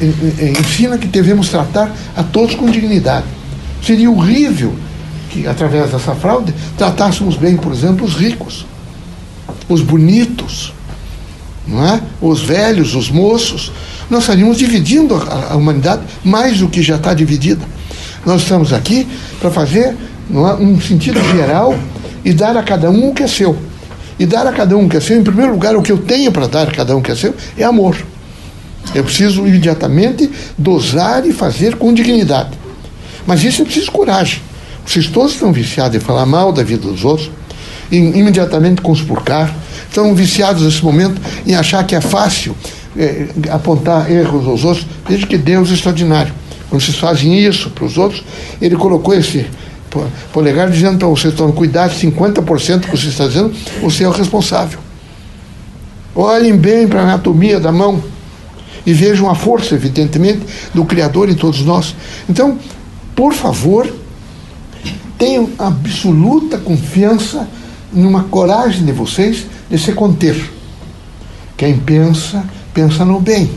ensina 0.59 0.99
que 0.99 1.07
devemos 1.07 1.49
tratar 1.49 1.95
a 2.17 2.23
todos 2.23 2.55
com 2.55 2.69
dignidade. 2.71 3.27
Seria 3.85 4.11
horrível 4.11 4.75
que, 5.31 5.47
através 5.47 5.91
dessa 5.91 6.15
fraude, 6.15 6.55
tratássemos 6.77 7.37
bem, 7.37 7.57
por 7.57 7.73
exemplo, 7.73 8.05
os 8.05 8.15
ricos, 8.15 8.67
os 9.69 9.83
bonitos, 9.83 10.73
não 11.67 11.85
é? 11.87 12.01
os 12.21 12.43
velhos, 12.43 12.95
os 12.95 13.11
moços. 13.11 13.73
Nós 14.09 14.23
estaríamos 14.23 14.59
dividindo 14.59 15.15
a, 15.17 15.53
a 15.53 15.57
humanidade 15.57 16.03
mais 16.25 16.59
do 16.59 16.69
que 16.69 16.83
já 16.83 16.97
está 16.97 17.13
dividida. 17.13 17.65
Nós 18.25 18.43
estamos 18.43 18.73
aqui 18.73 19.07
para 19.41 19.51
fazer 19.51 19.97
não 20.29 20.49
é, 20.49 20.55
um 20.55 20.81
sentido 20.81 21.21
geral 21.31 21.77
e 22.25 22.33
dar 22.33 22.57
a 22.57 22.63
cada 22.63 22.91
um 22.91 23.11
o 23.11 23.15
que 23.15 23.23
é 23.23 23.29
seu. 23.29 23.57
E 24.19 24.27
dar 24.27 24.47
a 24.47 24.53
cada 24.53 24.77
um 24.77 24.87
o 24.87 24.89
que 24.89 24.97
é 24.97 25.01
seu, 25.01 25.19
em 25.19 25.23
primeiro 25.23 25.53
lugar, 25.53 25.77
o 25.77 25.83
que 25.83 25.93
eu 25.93 25.99
tenho 25.99 26.33
para 26.33 26.47
dar 26.47 26.69
a 26.69 26.71
cada 26.71 26.97
um 26.97 27.01
o 27.01 27.03
que 27.03 27.13
é 27.13 27.17
seu 27.17 27.35
é 27.57 27.65
amor. 27.65 27.97
Eu 28.95 29.05
preciso 29.05 29.47
imediatamente 29.47 30.31
dosar 30.57 31.27
e 31.27 31.33
fazer 31.33 31.77
com 31.77 31.93
dignidade. 31.93 32.51
Mas 33.27 33.43
isso 33.43 33.63
é 33.63 33.65
preciso 33.65 33.91
coragem. 33.91 34.41
Vocês 34.87 35.09
todos 35.09 35.33
estão 35.33 35.53
viciados 35.53 35.97
em 35.97 36.01
falar 36.01 36.25
mal 36.25 36.53
da 36.53 36.63
vida 36.63 36.87
dos 36.89 37.05
outros, 37.05 37.31
em 37.91 38.17
imediatamente 38.19 38.81
conspurcar, 38.81 39.55
estão 39.89 40.15
viciados 40.15 40.63
nesse 40.63 40.85
momento 40.85 41.21
em 41.47 41.55
achar 41.55 41.85
que 41.85 41.95
é 41.95 42.01
fácil 42.01 42.57
é, 42.97 43.27
apontar 43.51 44.11
erros 44.11 44.47
aos 44.47 44.65
outros. 44.65 44.87
Veja 45.09 45.27
que 45.27 45.37
Deus 45.37 45.71
é 45.71 45.75
extraordinário. 45.75 46.33
Quando 46.71 46.83
vocês 46.83 46.97
fazem 46.97 47.39
isso 47.39 47.71
para 47.71 47.85
os 47.85 47.99
outros, 47.99 48.25
ele 48.61 48.77
colocou 48.77 49.15
esse 49.15 49.47
polegar 50.33 50.71
dizendo 50.71 50.99
para 50.99 51.09
vocês: 51.09 51.35
tomem 51.35 51.55
cuidado, 51.55 51.93
50% 51.93 52.81
que 52.81 52.91
você 52.91 53.09
está 53.09 53.27
dizendo, 53.27 53.53
você 53.81 54.05
é 54.05 54.09
o 54.09 54.13
responsável. 54.13 54.79
Olhem 56.15 56.57
bem 56.57 56.89
para 56.89 57.01
a 57.01 57.03
anatomia 57.05 57.61
da 57.61 57.71
mão 57.71 58.03
e 58.85 58.93
vejam 58.93 59.29
a 59.29 59.35
força, 59.35 59.75
evidentemente, 59.75 60.41
do 60.73 60.85
Criador 60.85 61.29
em 61.29 61.35
todos 61.35 61.63
nós. 61.63 61.95
Então, 62.29 62.59
por 63.15 63.35
favor, 63.35 63.93
tenham 65.19 65.51
absoluta 65.59 66.59
confiança 66.59 67.49
numa 67.93 68.25
coragem 68.25 68.85
de 68.85 68.93
vocês 68.93 69.47
de 69.71 69.79
se 69.79 69.93
conter. 69.93 70.53
Quem 71.57 71.79
pensa, 71.79 72.45
pensa 72.75 73.05
no 73.05 73.21
bem, 73.21 73.51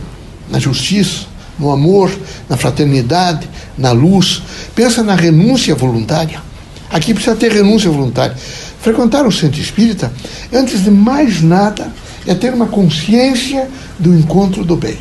na 0.49 0.59
justiça, 0.59 1.25
no 1.57 1.69
amor, 1.71 2.09
na 2.47 2.55
fraternidade, 2.55 3.49
na 3.77 3.91
luz. 3.91 4.41
Pensa 4.73 5.03
na 5.03 5.15
renúncia 5.15 5.75
voluntária. 5.75 6.41
Aqui 6.89 7.13
precisa 7.13 7.35
ter 7.35 7.51
renúncia 7.51 7.91
voluntária. 7.91 8.35
Frequentar 8.81 9.27
o 9.27 9.31
centro 9.31 9.59
espírita, 9.59 10.11
antes 10.53 10.83
de 10.83 10.89
mais 10.89 11.41
nada, 11.41 11.91
é 12.25 12.33
ter 12.33 12.53
uma 12.53 12.67
consciência 12.67 13.69
do 13.99 14.15
encontro 14.17 14.63
do 14.63 14.77
bem. 14.77 14.97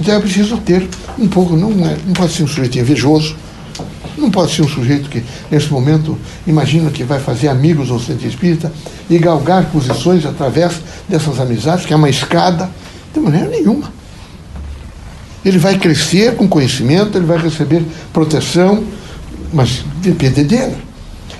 Então 0.00 0.14
é 0.14 0.20
preciso 0.20 0.56
ter 0.58 0.86
um 1.18 1.28
pouco, 1.28 1.56
não, 1.56 1.70
é, 1.86 1.96
não 2.04 2.12
pode 2.12 2.32
ser 2.32 2.42
um 2.42 2.48
sujeito 2.48 2.78
invejoso, 2.78 3.36
não 4.18 4.30
pode 4.30 4.54
ser 4.54 4.62
um 4.62 4.68
sujeito 4.68 5.08
que, 5.08 5.22
nesse 5.50 5.70
momento, 5.70 6.18
imagina 6.46 6.90
que 6.90 7.04
vai 7.04 7.20
fazer 7.20 7.48
amigos 7.48 7.90
ao 7.90 8.00
centro 8.00 8.26
espírita 8.26 8.72
e 9.08 9.18
galgar 9.18 9.66
posições 9.66 10.24
através 10.26 10.80
dessas 11.08 11.40
amizades, 11.40 11.86
que 11.86 11.92
é 11.92 11.96
uma 11.96 12.10
escada, 12.10 12.70
de 13.12 13.20
maneira 13.20 13.48
nenhuma. 13.48 13.92
Ele 15.44 15.58
vai 15.58 15.78
crescer 15.78 16.36
com 16.36 16.48
conhecimento, 16.48 17.16
ele 17.16 17.26
vai 17.26 17.38
receber 17.38 17.82
proteção, 18.12 18.84
mas 19.52 19.84
depende 20.02 20.44
dele. 20.44 20.76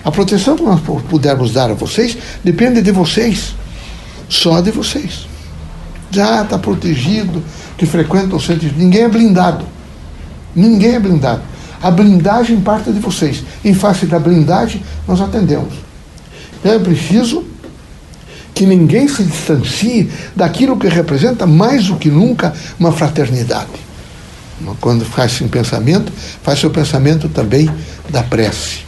A 0.05 0.11
proteção 0.11 0.57
que 0.57 0.63
nós 0.63 0.81
pudermos 1.09 1.53
dar 1.53 1.71
a 1.71 1.75
vocês 1.75 2.17
depende 2.43 2.81
de 2.81 2.93
vocês, 2.93 3.55
só 4.29 4.61
de 4.61 4.71
vocês. 4.71 5.27
Já 6.11 6.43
está 6.43 6.59
protegido, 6.59 7.43
que 7.77 7.85
frequenta 7.85 8.35
o 8.35 8.41
centro. 8.41 8.71
Ninguém 8.77 9.03
é 9.03 9.09
blindado. 9.09 9.67
Ninguém 10.55 10.95
é 10.95 10.99
blindado. 10.99 11.43
A 11.83 11.91
blindagem 11.91 12.61
parte 12.61 12.91
de 12.91 12.99
vocês. 12.99 13.45
Em 13.65 13.75
face 13.75 14.07
da 14.07 14.19
blindagem, 14.19 14.83
nós 15.07 15.21
atendemos. 15.21 15.75
Então 16.59 16.73
é 16.73 16.79
preciso 16.79 17.45
que 18.55 18.67
ninguém 18.67 19.07
se 19.07 19.23
distancie 19.23 20.11
daquilo 20.35 20.77
que 20.77 20.89
representa 20.89 21.47
mais 21.47 21.87
do 21.87 21.97
que 21.97 22.11
nunca 22.11 22.53
uma 22.79 22.91
fraternidade. 22.91 23.71
Quando 24.81 25.05
faz 25.05 25.33
seu 25.33 25.49
pensamento, 25.49 26.13
faz 26.43 26.59
seu 26.59 26.71
pensamento 26.71 27.29
também 27.29 27.71
da 28.11 28.23
prece. 28.23 28.81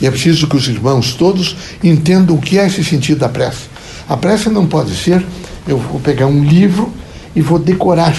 E 0.00 0.06
é 0.06 0.10
preciso 0.10 0.46
que 0.46 0.56
os 0.56 0.66
irmãos 0.68 1.12
todos 1.12 1.56
entendam 1.84 2.36
o 2.36 2.40
que 2.40 2.58
é 2.58 2.66
esse 2.66 2.82
sentido 2.82 3.18
da 3.18 3.28
prece. 3.28 3.64
A 4.08 4.16
prece 4.16 4.48
não 4.48 4.66
pode 4.66 4.96
ser, 4.96 5.24
eu 5.66 5.76
vou 5.76 6.00
pegar 6.00 6.26
um 6.26 6.42
livro 6.42 6.90
e 7.36 7.42
vou 7.42 7.58
decorar. 7.58 8.16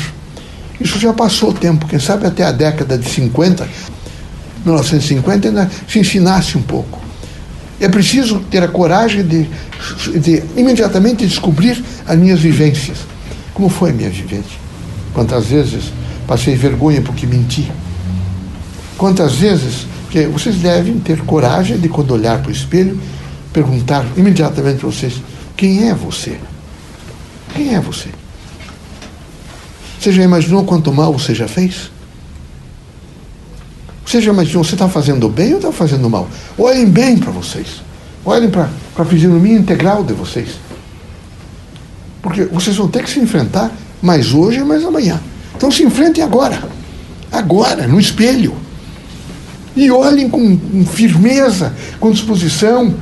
Isso 0.80 1.00
já 1.00 1.12
passou 1.12 1.50
o 1.50 1.54
tempo, 1.54 1.88
quem 1.88 2.00
sabe 2.00 2.28
até 2.28 2.44
a 2.44 2.52
década 2.52 2.98
de 2.98 3.10
50, 3.10 3.68
1950 4.66 5.48
ainda 5.48 5.72
se 5.88 6.00
ensinasse 6.00 6.58
um 6.58 6.62
pouco. 6.62 7.00
É 7.80 7.88
preciso 7.88 8.40
ter 8.52 8.62
a 8.62 8.68
coragem 8.68 9.24
de, 9.24 9.50
de 10.20 10.44
imediatamente 10.58 11.26
descobrir 11.26 11.84
as 12.06 12.18
minhas 12.18 12.40
vivências. 12.40 12.98
Como 13.54 13.70
foi 13.70 13.92
a 13.92 13.94
minha 13.94 14.10
vivência? 14.10 14.58
Quantas 15.14 15.46
vezes 15.46 15.86
passei 16.28 16.56
vergonha 16.56 17.02
porque 17.02 17.26
menti? 17.26 17.72
Quantas 18.98 19.36
vezes 19.36 19.88
que 20.10 20.26
vocês 20.28 20.56
devem 20.56 21.00
ter 21.00 21.22
coragem 21.22 21.78
de, 21.78 21.88
quando 21.88 22.12
olhar 22.12 22.42
para 22.42 22.50
o 22.50 22.52
espelho, 22.52 23.00
perguntar 23.54 24.06
imediatamente 24.18 24.80
para 24.80 24.90
vocês: 24.90 25.22
quem 25.56 25.88
é 25.88 25.94
você? 25.94 26.38
Quem 27.56 27.76
é 27.76 27.80
você? 27.80 28.10
Você 30.00 30.12
já 30.12 30.24
imaginou 30.24 30.64
quanto 30.66 30.92
mal 30.94 31.14
você 31.14 31.34
já 31.34 31.48
fez? 31.48 31.92
Você 34.10 34.22
já 34.22 34.32
imaginou, 34.32 34.64
você 34.64 34.74
está 34.74 34.90
fazendo 34.90 35.30
bem 35.30 35.52
ou 35.52 35.58
está 35.58 35.72
fazendo 35.72 36.10
mal? 36.10 36.28
Olhem 36.58 36.90
bem 36.90 37.16
para 37.16 37.30
vocês. 37.30 37.84
Olhem 38.26 38.50
para 38.50 38.68
a 38.98 39.06
fisionomia 39.06 39.56
integral 39.56 40.04
de 40.04 40.14
vocês. 40.14 40.60
Porque 42.20 42.46
vocês 42.46 42.76
vão 42.76 42.88
ter 42.88 43.04
que 43.04 43.10
se 43.12 43.20
enfrentar 43.20 43.72
mais 44.02 44.34
hoje 44.34 44.62
e 44.62 44.64
mais 44.64 44.84
amanhã. 44.84 45.22
Então 45.56 45.70
se 45.70 45.84
enfrentem 45.84 46.24
agora. 46.24 46.60
Agora, 47.32 47.86
no 47.86 48.00
espelho. 48.00 48.56
E 49.76 49.92
olhem 49.92 50.28
com, 50.28 50.58
com 50.58 50.86
firmeza, 50.88 51.72
com 52.00 52.10
disposição, 52.10 52.96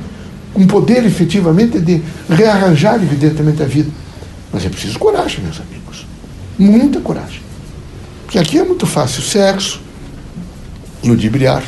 com 0.52 0.66
poder 0.66 1.06
efetivamente 1.06 1.80
de 1.80 2.02
rearranjar, 2.28 2.96
evidentemente, 2.96 3.62
a 3.62 3.66
vida. 3.66 3.90
Mas 4.52 4.62
é 4.62 4.68
preciso 4.68 4.98
coragem, 4.98 5.42
meus 5.42 5.58
amigos. 5.58 6.06
Muita 6.58 7.00
coragem. 7.00 7.40
Porque 8.26 8.38
aqui 8.38 8.58
é 8.58 8.64
muito 8.64 8.86
fácil. 8.86 9.22
Sexo, 9.22 9.87
ludibriar, 11.04 11.62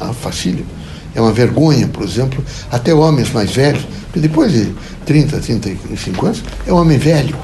ah, 0.00 0.12
facílimo. 0.12 0.66
É 1.14 1.20
uma 1.20 1.32
vergonha, 1.32 1.86
por 1.88 2.04
exemplo, 2.04 2.42
até 2.70 2.94
homens 2.94 3.30
mais 3.32 3.52
velhos, 3.52 3.86
porque 4.04 4.20
depois 4.20 4.52
de 4.52 4.72
30, 5.04 5.38
35 5.38 6.26
anos, 6.26 6.42
é 6.66 6.72
um 6.72 6.76
homem 6.76 6.98
velho. 6.98 7.36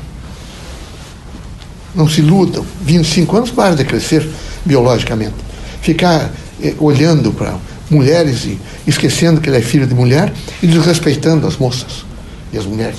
Não 1.94 2.08
se 2.08 2.20
iludam. 2.20 2.64
25 2.82 3.37
anos 3.37 3.50
para 3.50 3.75
de 3.75 3.84
crescer 3.84 4.26
biologicamente. 4.64 5.34
Ficar 5.82 6.30
eh, 6.62 6.75
olhando 6.78 7.32
para 7.32 7.56
mulheres 7.90 8.44
e 8.44 8.58
esquecendo 8.87 9.40
que 9.40 9.48
ele 9.48 9.58
é 9.58 9.62
filho 9.62 9.87
de 9.87 9.94
mulher 9.94 10.32
e 10.62 10.66
desrespeitando 10.66 11.46
as 11.46 11.56
moças 11.56 12.04
e 12.52 12.58
as 12.58 12.64
mulheres. 12.64 12.98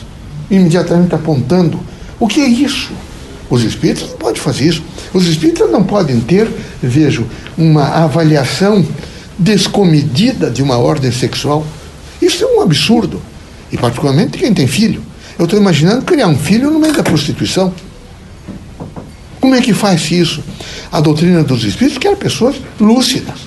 Imediatamente 0.50 1.16
apontando. 1.16 1.80
O 2.20 2.28
que 2.28 2.42
é 2.42 2.48
isso? 2.48 2.92
Os 3.50 3.64
espíritos 3.64 4.10
não 4.10 4.18
podem 4.18 4.42
fazer 4.42 4.68
isso. 4.68 4.84
Os 5.14 5.26
espíritas 5.28 5.72
não 5.72 5.84
podem 5.84 6.20
ter, 6.20 6.48
vejo, 6.82 7.28
uma 7.58 7.84
avaliação 7.84 8.86
descomedida 9.38 10.52
de 10.52 10.62
uma 10.62 10.78
ordem 10.78 11.12
sexual. 11.12 11.66
Isso 12.22 12.44
é 12.44 12.48
um 12.48 12.62
absurdo. 12.62 13.22
E 13.72 13.78
particularmente 13.78 14.38
quem 14.38 14.54
tem 14.54 14.68
filho. 14.68 15.02
Eu 15.38 15.46
estou 15.46 15.60
imaginando 15.60 16.04
criar 16.04 16.28
um 16.28 16.38
filho 16.38 16.70
no 16.70 16.80
meio 16.80 16.94
da 16.94 17.02
prostituição. 17.02 17.74
Como 19.40 19.56
é 19.56 19.62
que 19.62 19.74
faz 19.74 20.12
isso? 20.12 20.44
A 20.92 21.00
doutrina 21.00 21.44
dos 21.44 21.64
espíritos 21.64 21.98
quer 21.98 22.16
pessoas 22.18 22.58
lúcidas, 22.80 23.40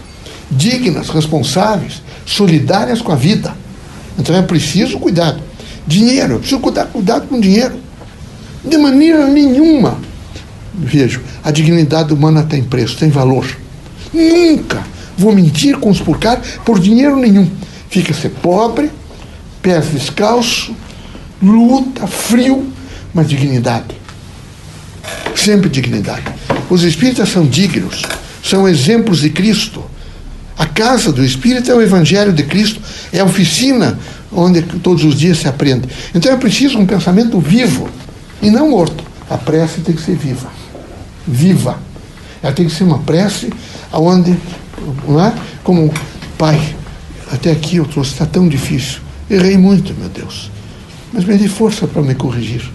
dignas, 0.51 1.11
responsáveis, 1.11 2.03
solidárias 2.25 3.03
com 3.03 3.13
a 3.13 3.17
vida. 3.17 3.55
Então 4.19 4.35
é 4.35 4.43
preciso 4.43 4.99
cuidado. 4.99 5.41
Dinheiro, 5.87 6.37
é 6.37 6.39
preciso 6.39 6.61
cuidar, 6.61 6.87
cuidado 6.87 7.29
com 7.29 7.39
dinheiro. 7.39 7.75
De 8.65 8.77
maneira 8.79 9.27
nenhuma. 9.27 9.99
Vejo, 10.75 11.21
a 11.45 11.51
dignidade 11.51 12.15
humana 12.15 12.43
tem 12.45 12.63
preço, 12.63 12.97
tem 12.97 13.11
valor. 13.11 13.47
Nunca 14.13 14.83
vou 15.17 15.35
mentir, 15.35 15.77
conspurcar 15.79 16.41
por 16.65 16.79
dinheiro 16.79 17.17
nenhum. 17.17 17.49
Fica-se 17.89 18.29
pobre, 18.29 18.91
pés 19.61 19.87
descalço, 19.87 20.75
luta, 21.43 22.07
frio, 22.07 22.67
mas 23.13 23.29
dignidade. 23.29 23.95
Sempre 25.35 25.69
dignidade. 25.69 26.25
Os 26.71 26.83
espíritas 26.83 27.29
são 27.29 27.47
dignos, 27.47 28.03
são 28.43 28.69
exemplos 28.69 29.21
de 29.21 29.31
Cristo. 29.31 29.85
A 30.57 30.67
casa 30.67 31.13
do 31.13 31.25
espírito 31.25 31.71
é 31.71 31.75
o 31.75 31.83
Evangelho 31.83 32.33
de 32.33 32.45
Cristo, 32.45 32.81
é 33.13 33.21
a 33.21 33.25
oficina 33.25 33.99
onde 34.31 34.63
todos 34.63 35.05
os 35.05 35.19
dias 35.19 35.39
se 35.39 35.49
aprende. 35.49 35.89
Então 36.15 36.33
é 36.33 36.37
preciso 36.37 36.79
um 36.79 36.87
pensamento 36.87 37.39
vivo 37.41 37.89
e 38.43 38.51
não 38.51 38.69
morto. 38.71 39.05
A 39.31 39.39
prece 39.39 39.81
tem 39.81 39.95
que 39.95 40.03
ser 40.03 40.17
viva. 40.17 40.51
Viva. 41.27 41.79
Ela 42.43 42.53
tem 42.53 42.67
que 42.67 42.75
ser 42.75 42.85
uma 42.85 42.99
prece 42.99 43.51
onde, 43.93 44.33
é? 44.33 45.33
como 45.63 45.93
pai, 46.37 46.75
até 47.31 47.53
aqui 47.53 47.77
eu 47.77 47.87
trouxe, 47.87 48.13
está 48.13 48.27
tão 48.27 48.49
difícil. 48.49 49.01
Errei 49.31 49.57
muito, 49.57 49.95
meu 49.95 50.09
Deus. 50.09 50.51
Mas 51.13 51.25
me 51.25 51.39
dê 51.39 51.49
força 51.49 51.87
para 51.87 52.03
me 52.03 52.15
corrigir. 52.15 52.69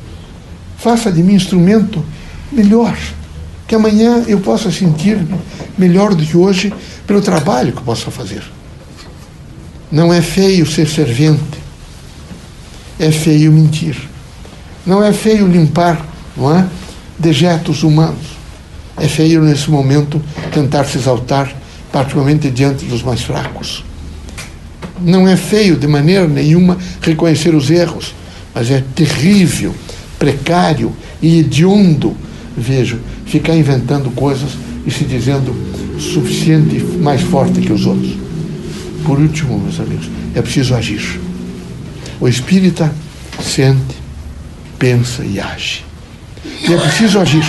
Faça 0.78 1.12
de 1.12 1.22
mim 1.22 1.34
instrumento 1.34 2.04
melhor. 2.52 2.98
Que 3.68 3.76
amanhã 3.76 4.24
eu 4.28 4.40
possa 4.40 4.72
sentir 4.72 5.20
melhor 5.78 6.16
do 6.16 6.26
que 6.26 6.38
hoje 6.38 6.74
pelo 7.06 7.22
trabalho 7.22 7.74
que 7.74 7.80
eu 7.80 7.84
possa 7.84 8.10
fazer. 8.10 8.44
Não 9.92 10.14
é 10.14 10.22
feio 10.22 10.66
ser 10.66 10.88
servente. 10.88 11.58
É 12.98 13.12
feio 13.12 13.52
mentir. 13.52 13.98
Não 14.88 15.04
é 15.04 15.12
feio 15.12 15.46
limpar, 15.46 16.04
não 16.38 16.58
é? 16.58 16.66
Dejetos 17.20 17.84
humanos. 17.84 18.38
É 18.96 19.06
feio 19.06 19.44
nesse 19.44 19.70
momento 19.70 20.22
tentar 20.54 20.86
se 20.86 20.98
exaltar, 20.98 21.54
particularmente 21.92 22.50
diante 22.50 22.86
dos 22.86 23.04
mais 23.04 23.22
fracos. 23.22 23.84
Não 25.02 25.28
é 25.28 25.36
feio 25.36 25.76
de 25.76 25.88
maneira 25.88 26.26
nenhuma 26.26 26.78
reconhecer 27.02 27.54
os 27.54 27.70
erros, 27.70 28.16
mas 28.56 28.72
é 28.72 28.82
terrível, 28.96 29.76
precário 30.18 30.94
e 31.22 31.40
hediondo, 31.40 32.16
vejo, 32.56 32.98
ficar 33.26 33.56
inventando 33.56 34.10
coisas 34.12 34.52
e 34.86 34.90
se 34.90 35.04
dizendo 35.04 35.54
suficiente 36.00 36.80
mais 37.00 37.22
forte 37.22 37.60
que 37.60 37.74
os 37.74 37.86
outros. 37.86 38.14
Por 39.06 39.20
último, 39.20 39.60
meus 39.60 39.80
amigos, 39.82 40.10
é 40.34 40.42
preciso 40.42 40.74
agir. 40.74 41.20
O 42.22 42.28
espírita 42.28 42.92
sente, 43.42 43.97
pensa 44.78 45.24
e 45.24 45.40
age. 45.40 45.86
E 46.68 46.74
é 46.74 46.78
preciso 46.78 47.20
agir. 47.20 47.46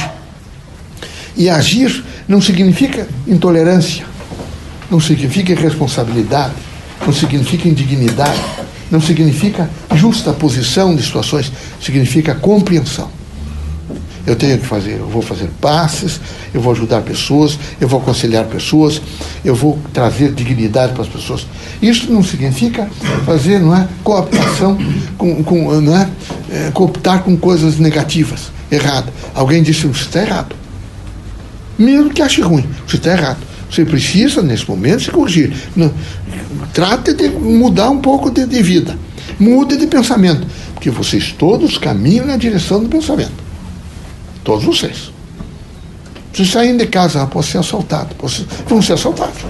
E 1.37 1.49
agir 1.49 2.05
não 2.27 2.41
significa 2.41 3.07
intolerância, 3.27 4.05
não 4.91 5.01
significa 5.01 5.53
irresponsabilidade, 5.53 6.55
não 7.07 7.13
significa 7.13 7.69
indignidade, 7.69 8.41
não 8.91 9.01
significa 9.01 9.71
justa 9.95 10.33
posição 10.33 10.97
de 10.97 11.03
situações, 11.03 11.53
significa 11.81 12.35
compreensão. 12.35 13.18
Eu 14.27 14.37
tenho 14.37 14.59
que 14.59 14.67
fazer, 14.67 14.99
eu 14.99 15.09
vou 15.09 15.23
fazer 15.23 15.49
passes, 15.61 16.21
eu 16.53 16.61
vou 16.61 16.73
ajudar 16.73 17.03
pessoas, 17.03 17.59
eu 17.81 17.89
vou 17.89 18.01
aconselhar 18.01 18.45
pessoas, 18.45 19.01
eu 19.45 19.55
vou 19.55 19.79
trazer 19.93 20.33
dignidade 20.33 20.93
para 20.93 21.03
as 21.03 21.09
pessoas. 21.09 21.47
Isso 21.81 22.13
não 22.13 22.23
significa 22.23 22.89
fazer, 23.25 23.59
não 23.59 23.75
é, 23.75 23.89
cooptação 24.05 24.79
com, 25.17 25.43
com 25.43 25.81
não 25.81 25.97
é, 25.97 26.09
é 26.51 26.71
cooptar 26.73 27.23
com 27.23 27.37
coisas 27.37 27.79
negativas, 27.79 28.51
erradas. 28.71 29.13
Alguém 29.35 29.63
disse 29.63 29.87
você 29.87 30.03
está 30.03 30.23
errado. 30.23 30.55
Mesmo 31.79 32.11
que 32.11 32.21
ache 32.21 32.43
ruim, 32.43 32.67
você 32.87 32.97
está 32.97 33.13
errado. 33.13 33.39
Você 33.71 33.85
precisa, 33.85 34.43
nesse 34.43 34.69
momento, 34.69 35.03
se 35.03 35.11
corrigir. 35.11 35.53
Não, 35.77 35.93
trate 36.73 37.13
de 37.13 37.29
mudar 37.29 37.91
um 37.91 37.99
pouco 37.99 38.31
de, 38.31 38.47
de 38.47 38.63
vida. 38.63 38.99
Mude 39.39 39.77
de 39.77 39.87
pensamento. 39.87 40.47
Porque 40.75 40.91
vocês 40.91 41.35
todos 41.37 41.77
caminham 41.77 42.27
na 42.27 42.37
direção 42.37 42.83
do 42.83 42.89
pensamento. 42.89 43.48
Todos 44.49 44.65
vocês. 44.65 45.13
Se 46.33 46.43
saírem 46.47 46.79
de 46.79 46.87
casa, 46.87 47.23
após 47.23 47.45
ser 47.45 47.59
assaltado, 47.59 48.17
vão 48.67 48.81
ser 48.81 48.95
assaltados. 48.95 49.43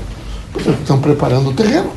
Estão 0.80 1.00
preparando 1.00 1.50
o 1.50 1.52
terreno. 1.52 1.92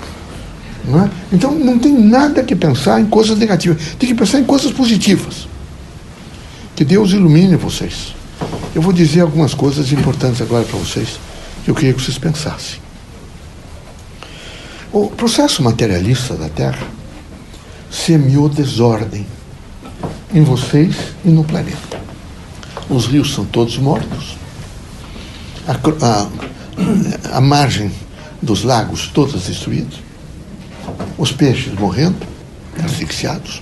Não 0.86 1.06
é? 1.06 1.10
Então 1.34 1.52
não 1.52 1.80
tem 1.80 1.94
nada 1.98 2.44
que 2.44 2.56
pensar 2.56 3.02
em 3.02 3.08
coisas 3.08 3.40
negativas. 3.40 3.96
Tem 3.98 4.08
que 4.08 4.14
pensar 4.14 4.40
em 4.40 4.44
coisas 4.44 4.72
positivas. 4.72 5.48
Que 6.76 6.86
Deus 6.86 7.12
ilumine 7.12 7.56
vocês. 7.56 8.14
Eu 8.76 8.84
vou 8.84 8.94
dizer 8.94 9.22
algumas 9.22 9.56
coisas 9.56 9.92
importantes 9.92 10.40
agora 10.40 10.64
para 10.64 10.78
vocês 10.78 11.20
que 11.66 11.72
eu 11.72 11.74
queria 11.74 11.94
que 11.96 12.04
vocês 12.04 12.20
pensassem. 12.20 12.80
O 14.94 15.08
processo 15.08 15.64
materialista 15.64 16.36
da 16.36 16.50
Terra 16.50 16.86
semeou 17.90 18.48
desordem 18.48 19.26
em 20.32 20.44
vocês 20.44 20.96
e 21.26 21.30
no 21.30 21.44
planeta. 21.44 22.01
Os 22.92 23.06
rios 23.06 23.34
são 23.34 23.46
todos 23.46 23.78
mortos. 23.78 24.36
A, 25.66 25.78
a, 26.06 27.38
a 27.38 27.42
margem 27.42 27.90
dos 28.42 28.64
lagos 28.64 29.10
todas 29.14 29.44
destruídas. 29.44 29.94
Os 31.18 31.32
peixes 31.32 31.74
morrendo, 31.74 32.18
asfixiados. 32.84 33.62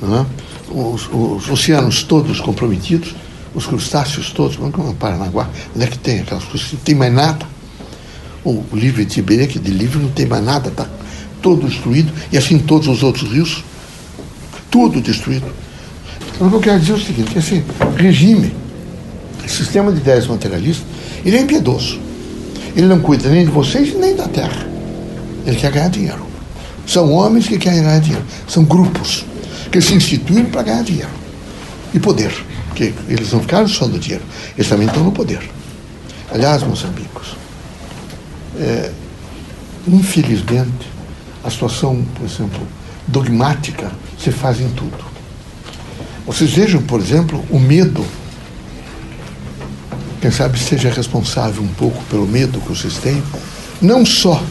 É? 0.00 0.26
Os, 0.70 1.08
os, 1.12 1.50
oceanos 1.50 2.04
todos 2.04 2.40
comprometidos. 2.40 3.16
Os 3.52 3.66
crustáceos 3.66 4.30
todos. 4.30 4.56
Como 4.56 4.94
Paranaguá, 4.94 5.50
onde 5.74 5.84
é 5.84 5.88
que 5.88 5.98
tem 5.98 6.20
aquelas 6.20 6.44
coisas? 6.44 6.72
Não 6.72 6.78
tem 6.78 6.94
mais 6.94 7.12
nada. 7.12 7.44
O, 8.44 8.64
o 8.70 8.76
livro 8.76 9.04
de 9.04 9.20
que 9.48 9.58
de 9.58 9.72
livro 9.72 9.98
não 9.98 10.10
tem 10.10 10.26
mais 10.26 10.44
nada, 10.44 10.68
está 10.68 10.86
todo 11.42 11.66
destruído. 11.66 12.12
E 12.30 12.38
assim 12.38 12.56
todos 12.60 12.86
os 12.86 13.02
outros 13.02 13.28
rios. 13.32 13.64
Tudo 14.70 15.00
destruído. 15.00 15.52
O 16.40 16.48
que 16.48 16.54
eu 16.54 16.60
quero 16.60 16.78
dizer 16.78 16.92
é 16.92 16.96
o 16.96 17.00
seguinte, 17.00 17.36
esse 17.36 17.64
regime, 17.96 18.54
esse 19.44 19.56
sistema 19.56 19.90
de 19.90 19.98
ideias 19.98 20.26
materialistas, 20.26 20.86
ele 21.24 21.36
é 21.36 21.40
impiedoso. 21.40 21.98
Ele 22.76 22.86
não 22.86 23.00
cuida 23.00 23.28
nem 23.28 23.44
de 23.44 23.50
vocês 23.50 23.92
nem 23.98 24.14
da 24.14 24.28
terra. 24.28 24.66
Ele 25.44 25.56
quer 25.56 25.72
ganhar 25.72 25.88
dinheiro. 25.88 26.24
São 26.86 27.12
homens 27.12 27.48
que 27.48 27.58
querem 27.58 27.82
ganhar 27.82 27.98
dinheiro. 27.98 28.24
São 28.46 28.64
grupos 28.64 29.24
que 29.72 29.80
se 29.80 29.94
instituem 29.94 30.44
para 30.44 30.62
ganhar 30.62 30.84
dinheiro. 30.84 31.10
E 31.92 31.98
poder. 31.98 32.32
Porque 32.68 32.94
eles 33.08 33.32
não 33.32 33.40
ficaram 33.40 33.66
só 33.66 33.88
no 33.88 33.98
dinheiro, 33.98 34.24
eles 34.56 34.68
também 34.68 34.86
estão 34.86 35.02
no 35.02 35.10
poder. 35.10 35.40
Aliás, 36.32 36.62
meus 36.62 36.84
amigos, 36.84 37.36
é, 38.56 38.92
infelizmente, 39.88 40.88
a 41.42 41.50
situação, 41.50 42.04
por 42.14 42.24
exemplo, 42.24 42.60
dogmática 43.08 43.90
se 44.16 44.30
faz 44.30 44.60
em 44.60 44.68
tudo. 44.70 45.17
Vocês 46.28 46.50
vejam, 46.50 46.82
por 46.82 47.00
exemplo, 47.00 47.42
o 47.48 47.58
medo. 47.58 48.04
Quem 50.20 50.30
sabe 50.30 50.58
seja 50.58 50.90
responsável 50.90 51.62
um 51.62 51.68
pouco 51.68 52.04
pelo 52.10 52.26
medo 52.26 52.60
que 52.60 52.68
vocês 52.68 52.98
têm. 52.98 53.22
Não 53.80 54.04
só 54.04 54.44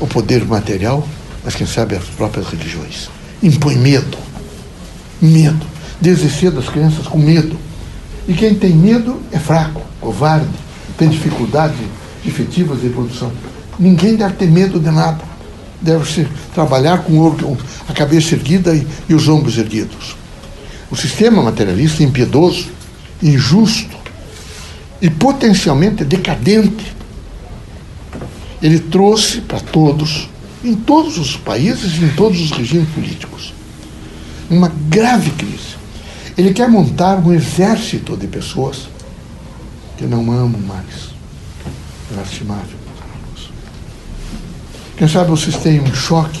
o 0.00 0.08
poder 0.08 0.44
material, 0.44 1.06
mas 1.44 1.54
quem 1.54 1.68
sabe 1.68 1.94
as 1.94 2.02
próprias 2.02 2.48
religiões. 2.48 3.08
Impõe 3.40 3.76
medo. 3.76 4.18
Medo. 5.20 5.64
Desde 6.00 6.28
cedo 6.28 6.58
as 6.58 6.68
crianças 6.68 7.06
com 7.06 7.16
medo. 7.16 7.56
E 8.26 8.34
quem 8.34 8.52
tem 8.56 8.74
medo 8.74 9.22
é 9.30 9.38
fraco, 9.38 9.82
covarde, 10.00 10.50
tem 10.98 11.08
dificuldades 11.08 11.78
efetivas 12.26 12.80
de 12.80 12.88
produção. 12.88 13.30
Ninguém 13.78 14.16
deve 14.16 14.34
ter 14.34 14.50
medo 14.50 14.80
de 14.80 14.90
nada. 14.90 15.22
Deve 15.80 16.12
se 16.12 16.26
trabalhar 16.52 17.04
com 17.04 17.36
a 17.88 17.92
cabeça 17.92 18.34
erguida 18.34 18.74
e, 18.74 18.84
e 19.08 19.14
os 19.14 19.28
ombros 19.28 19.56
erguidos. 19.56 20.21
O 20.92 20.96
sistema 20.96 21.42
materialista 21.42 22.02
impiedoso, 22.02 22.68
injusto 23.22 23.96
e 25.00 25.08
potencialmente 25.08 26.04
decadente, 26.04 26.94
ele 28.60 28.78
trouxe 28.78 29.40
para 29.40 29.58
todos, 29.58 30.28
em 30.62 30.74
todos 30.74 31.16
os 31.16 31.34
países 31.34 31.94
em 31.94 32.10
todos 32.10 32.38
os 32.42 32.50
regimes 32.50 32.90
políticos, 32.90 33.54
uma 34.50 34.70
grave 34.90 35.30
crise. 35.30 35.76
Ele 36.36 36.52
quer 36.52 36.68
montar 36.68 37.16
um 37.26 37.32
exército 37.32 38.14
de 38.14 38.26
pessoas 38.26 38.86
que 39.96 40.04
não 40.04 40.30
amam 40.30 40.60
mais. 40.60 41.10
Lastimável, 42.14 42.76
Quem 44.98 45.08
sabe 45.08 45.30
vocês 45.30 45.56
têm 45.56 45.80
um 45.80 45.94
choque 45.94 46.38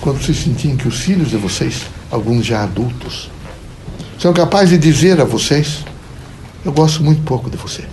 quando 0.00 0.22
vocês 0.22 0.38
sentirem 0.38 0.76
que 0.76 0.86
os 0.86 1.00
filhos 1.00 1.30
de 1.30 1.36
vocês, 1.36 1.86
alguns 2.08 2.46
já 2.46 2.62
adultos, 2.62 3.28
são 4.20 4.34
capazes 4.34 4.70
de 4.70 4.78
dizer 4.78 5.20
a 5.20 5.24
vocês: 5.24 5.78
Eu 6.64 6.72
gosto 6.72 7.02
muito 7.02 7.22
pouco 7.22 7.48
de 7.48 7.56
você. 7.56 7.84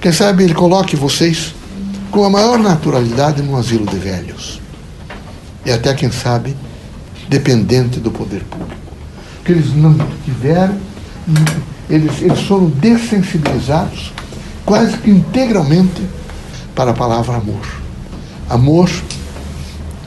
Quem 0.00 0.12
sabe 0.12 0.42
ele 0.42 0.54
coloque 0.54 0.96
vocês 0.96 1.54
com 2.10 2.24
a 2.24 2.30
maior 2.30 2.58
naturalidade 2.58 3.40
num 3.40 3.56
asilo 3.56 3.86
de 3.86 3.96
velhos. 3.96 4.60
E 5.64 5.70
até, 5.70 5.94
quem 5.94 6.10
sabe, 6.10 6.56
dependente 7.28 8.00
do 8.00 8.10
poder 8.10 8.42
público. 8.44 8.74
Porque 9.36 9.52
eles 9.52 9.72
não 9.74 9.94
tiveram, 10.24 10.76
eles, 11.88 12.20
eles 12.22 12.40
foram 12.40 12.68
dessensibilizados 12.70 14.12
quase 14.64 14.96
que 14.98 15.10
integralmente 15.10 16.02
para 16.74 16.90
a 16.90 16.94
palavra 16.94 17.36
amor. 17.36 17.66
Amor, 18.48 18.90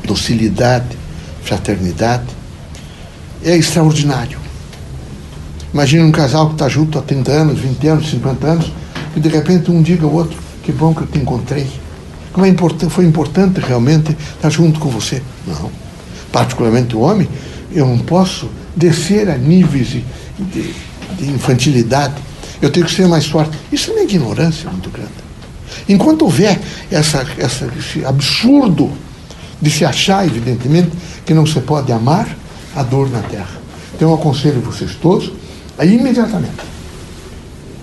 docilidade, 0.05 0.97
fraternidade, 1.43 2.25
é 3.43 3.55
extraordinário. 3.55 4.42
Imagina 5.73 6.05
um 6.05 6.11
casal 6.11 6.47
que 6.47 6.53
está 6.53 6.69
junto 6.69 6.99
há 6.99 7.01
30 7.01 7.31
anos, 7.31 7.59
20 7.59 7.87
anos, 7.87 8.09
50 8.11 8.47
anos, 8.47 8.71
e 9.15 9.19
de 9.19 9.27
repente 9.27 9.71
um 9.71 9.81
diga 9.81 10.05
ao 10.05 10.13
outro, 10.13 10.37
que 10.61 10.71
bom 10.71 10.93
que 10.93 11.01
eu 11.01 11.07
te 11.07 11.17
encontrei. 11.17 11.67
Como 12.31 12.45
é 12.45 12.49
importante, 12.49 12.93
foi 12.93 13.05
importante 13.05 13.59
realmente 13.59 14.15
estar 14.35 14.51
junto 14.51 14.79
com 14.79 14.89
você. 14.89 15.21
Não. 15.47 15.71
Particularmente 16.31 16.95
o 16.95 16.99
homem, 16.99 17.27
eu 17.71 17.87
não 17.87 17.97
posso 17.97 18.49
descer 18.75 19.29
a 19.29 19.37
níveis 19.37 19.87
de, 19.87 20.03
de, 20.39 20.75
de 21.17 21.31
infantilidade. 21.31 22.15
Eu 22.61 22.71
tenho 22.71 22.85
que 22.85 22.93
ser 22.93 23.07
mais 23.07 23.25
forte. 23.25 23.57
Isso 23.71 23.89
é 23.91 23.93
uma 23.95 24.03
ignorância 24.03 24.69
muito 24.69 24.91
grande. 24.91 25.11
Enquanto 25.89 26.23
houver 26.23 26.59
essa, 26.91 27.25
essa, 27.37 27.67
esse 27.77 28.05
absurdo 28.05 28.91
de 29.59 29.71
se 29.71 29.83
achar, 29.83 30.25
evidentemente, 30.25 30.91
que 31.25 31.33
não 31.33 31.47
se 31.47 31.59
pode 31.61 31.91
amar 31.91 32.27
a 32.75 32.83
dor 32.83 33.09
na 33.09 33.21
terra. 33.21 33.61
Então 33.95 34.09
eu 34.09 34.15
aconselho 34.15 34.61
vocês 34.61 34.95
todos 34.95 35.31
Aí 35.77 35.95
imediatamente 35.95 36.73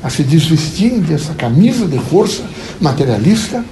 a 0.02 0.08
se 0.08 0.22
desvestirem 0.22 1.00
dessa 1.00 1.34
camisa 1.34 1.86
de 1.86 1.98
força 1.98 2.42
materialista 2.80 3.64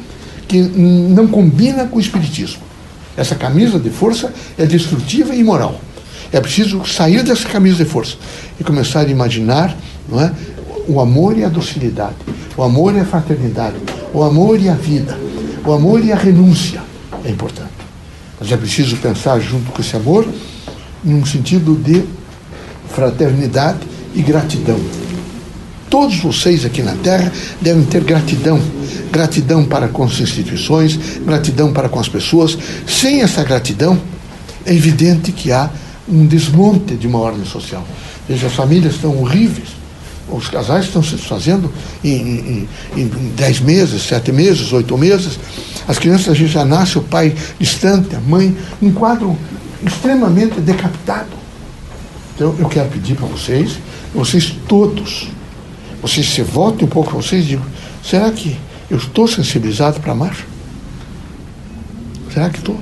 que 0.46 0.60
não 0.60 1.26
combina 1.26 1.86
com 1.86 1.96
o 1.96 2.00
espiritismo. 2.00 2.62
Essa 3.16 3.34
camisa 3.34 3.78
de 3.78 3.90
força 3.90 4.32
é 4.56 4.64
destrutiva 4.66 5.34
e 5.34 5.40
imoral. 5.40 5.80
É 6.30 6.40
preciso 6.40 6.84
sair 6.84 7.22
dessa 7.22 7.48
camisa 7.48 7.82
de 7.82 7.90
força 7.90 8.16
e 8.60 8.64
começar 8.64 9.00
a 9.00 9.08
imaginar 9.08 9.76
não 10.08 10.20
é, 10.20 10.32
o 10.86 11.00
amor 11.00 11.36
e 11.36 11.44
a 11.44 11.48
docilidade, 11.48 12.16
o 12.56 12.62
amor 12.62 12.94
e 12.94 13.00
a 13.00 13.04
fraternidade, 13.04 13.76
o 14.12 14.22
amor 14.22 14.60
e 14.60 14.68
a 14.68 14.74
vida, 14.74 15.18
o 15.64 15.72
amor 15.72 16.04
e 16.04 16.12
a 16.12 16.16
renúncia. 16.16 16.82
É 17.24 17.30
importante. 17.30 17.70
Mas 18.38 18.52
é 18.52 18.56
preciso 18.56 18.96
pensar 18.98 19.40
junto 19.40 19.72
com 19.72 19.80
esse 19.80 19.96
amor 19.96 20.26
num 21.02 21.24
sentido 21.24 21.74
de 21.74 22.04
fraternidade 22.90 23.87
e 24.14 24.22
gratidão. 24.22 24.78
Todos 25.90 26.18
vocês 26.18 26.64
aqui 26.64 26.82
na 26.82 26.92
Terra 26.96 27.32
devem 27.60 27.84
ter 27.84 28.02
gratidão. 28.04 28.60
Gratidão 29.10 29.64
para 29.64 29.88
com 29.88 30.04
as 30.04 30.20
instituições, 30.20 30.98
gratidão 31.24 31.72
para 31.72 31.88
com 31.88 31.98
as 31.98 32.08
pessoas. 32.08 32.58
Sem 32.86 33.22
essa 33.22 33.42
gratidão, 33.42 33.98
é 34.66 34.74
evidente 34.74 35.32
que 35.32 35.50
há 35.50 35.70
um 36.06 36.26
desmonte 36.26 36.94
de 36.94 37.06
uma 37.06 37.18
ordem 37.18 37.44
social. 37.44 37.86
Veja, 38.28 38.48
as 38.48 38.52
famílias 38.52 38.94
estão 38.94 39.16
horríveis. 39.18 39.68
Os 40.30 40.48
casais 40.48 40.84
estão 40.84 41.02
se 41.02 41.16
desfazendo 41.16 41.72
em, 42.04 42.68
em, 42.94 43.00
em 43.00 43.06
dez 43.34 43.60
meses, 43.60 44.02
sete 44.02 44.30
meses, 44.30 44.70
oito 44.74 44.96
meses. 44.98 45.38
As 45.86 45.98
crianças 45.98 46.36
já 46.36 46.66
nascem, 46.66 47.00
o 47.00 47.04
pai 47.04 47.34
distante, 47.58 48.14
a 48.14 48.20
mãe, 48.20 48.54
um 48.82 48.92
quadro 48.92 49.38
extremamente 49.82 50.60
decapitado. 50.60 51.30
Então, 52.34 52.54
eu 52.58 52.68
quero 52.68 52.90
pedir 52.90 53.16
para 53.16 53.26
vocês, 53.26 53.78
vocês 54.14 54.54
todos, 54.66 55.28
vocês 56.00 56.26
se 56.26 56.42
voltem 56.42 56.86
um 56.86 56.90
pouco 56.90 57.12
vocês 57.12 57.44
e 57.44 57.48
digam, 57.48 57.66
será 58.02 58.30
que 58.30 58.56
eu 58.90 58.96
estou 58.96 59.28
sensibilizado 59.28 60.00
para 60.00 60.12
amar? 60.12 60.36
Será 62.32 62.50
que 62.50 62.58
estou? 62.58 62.78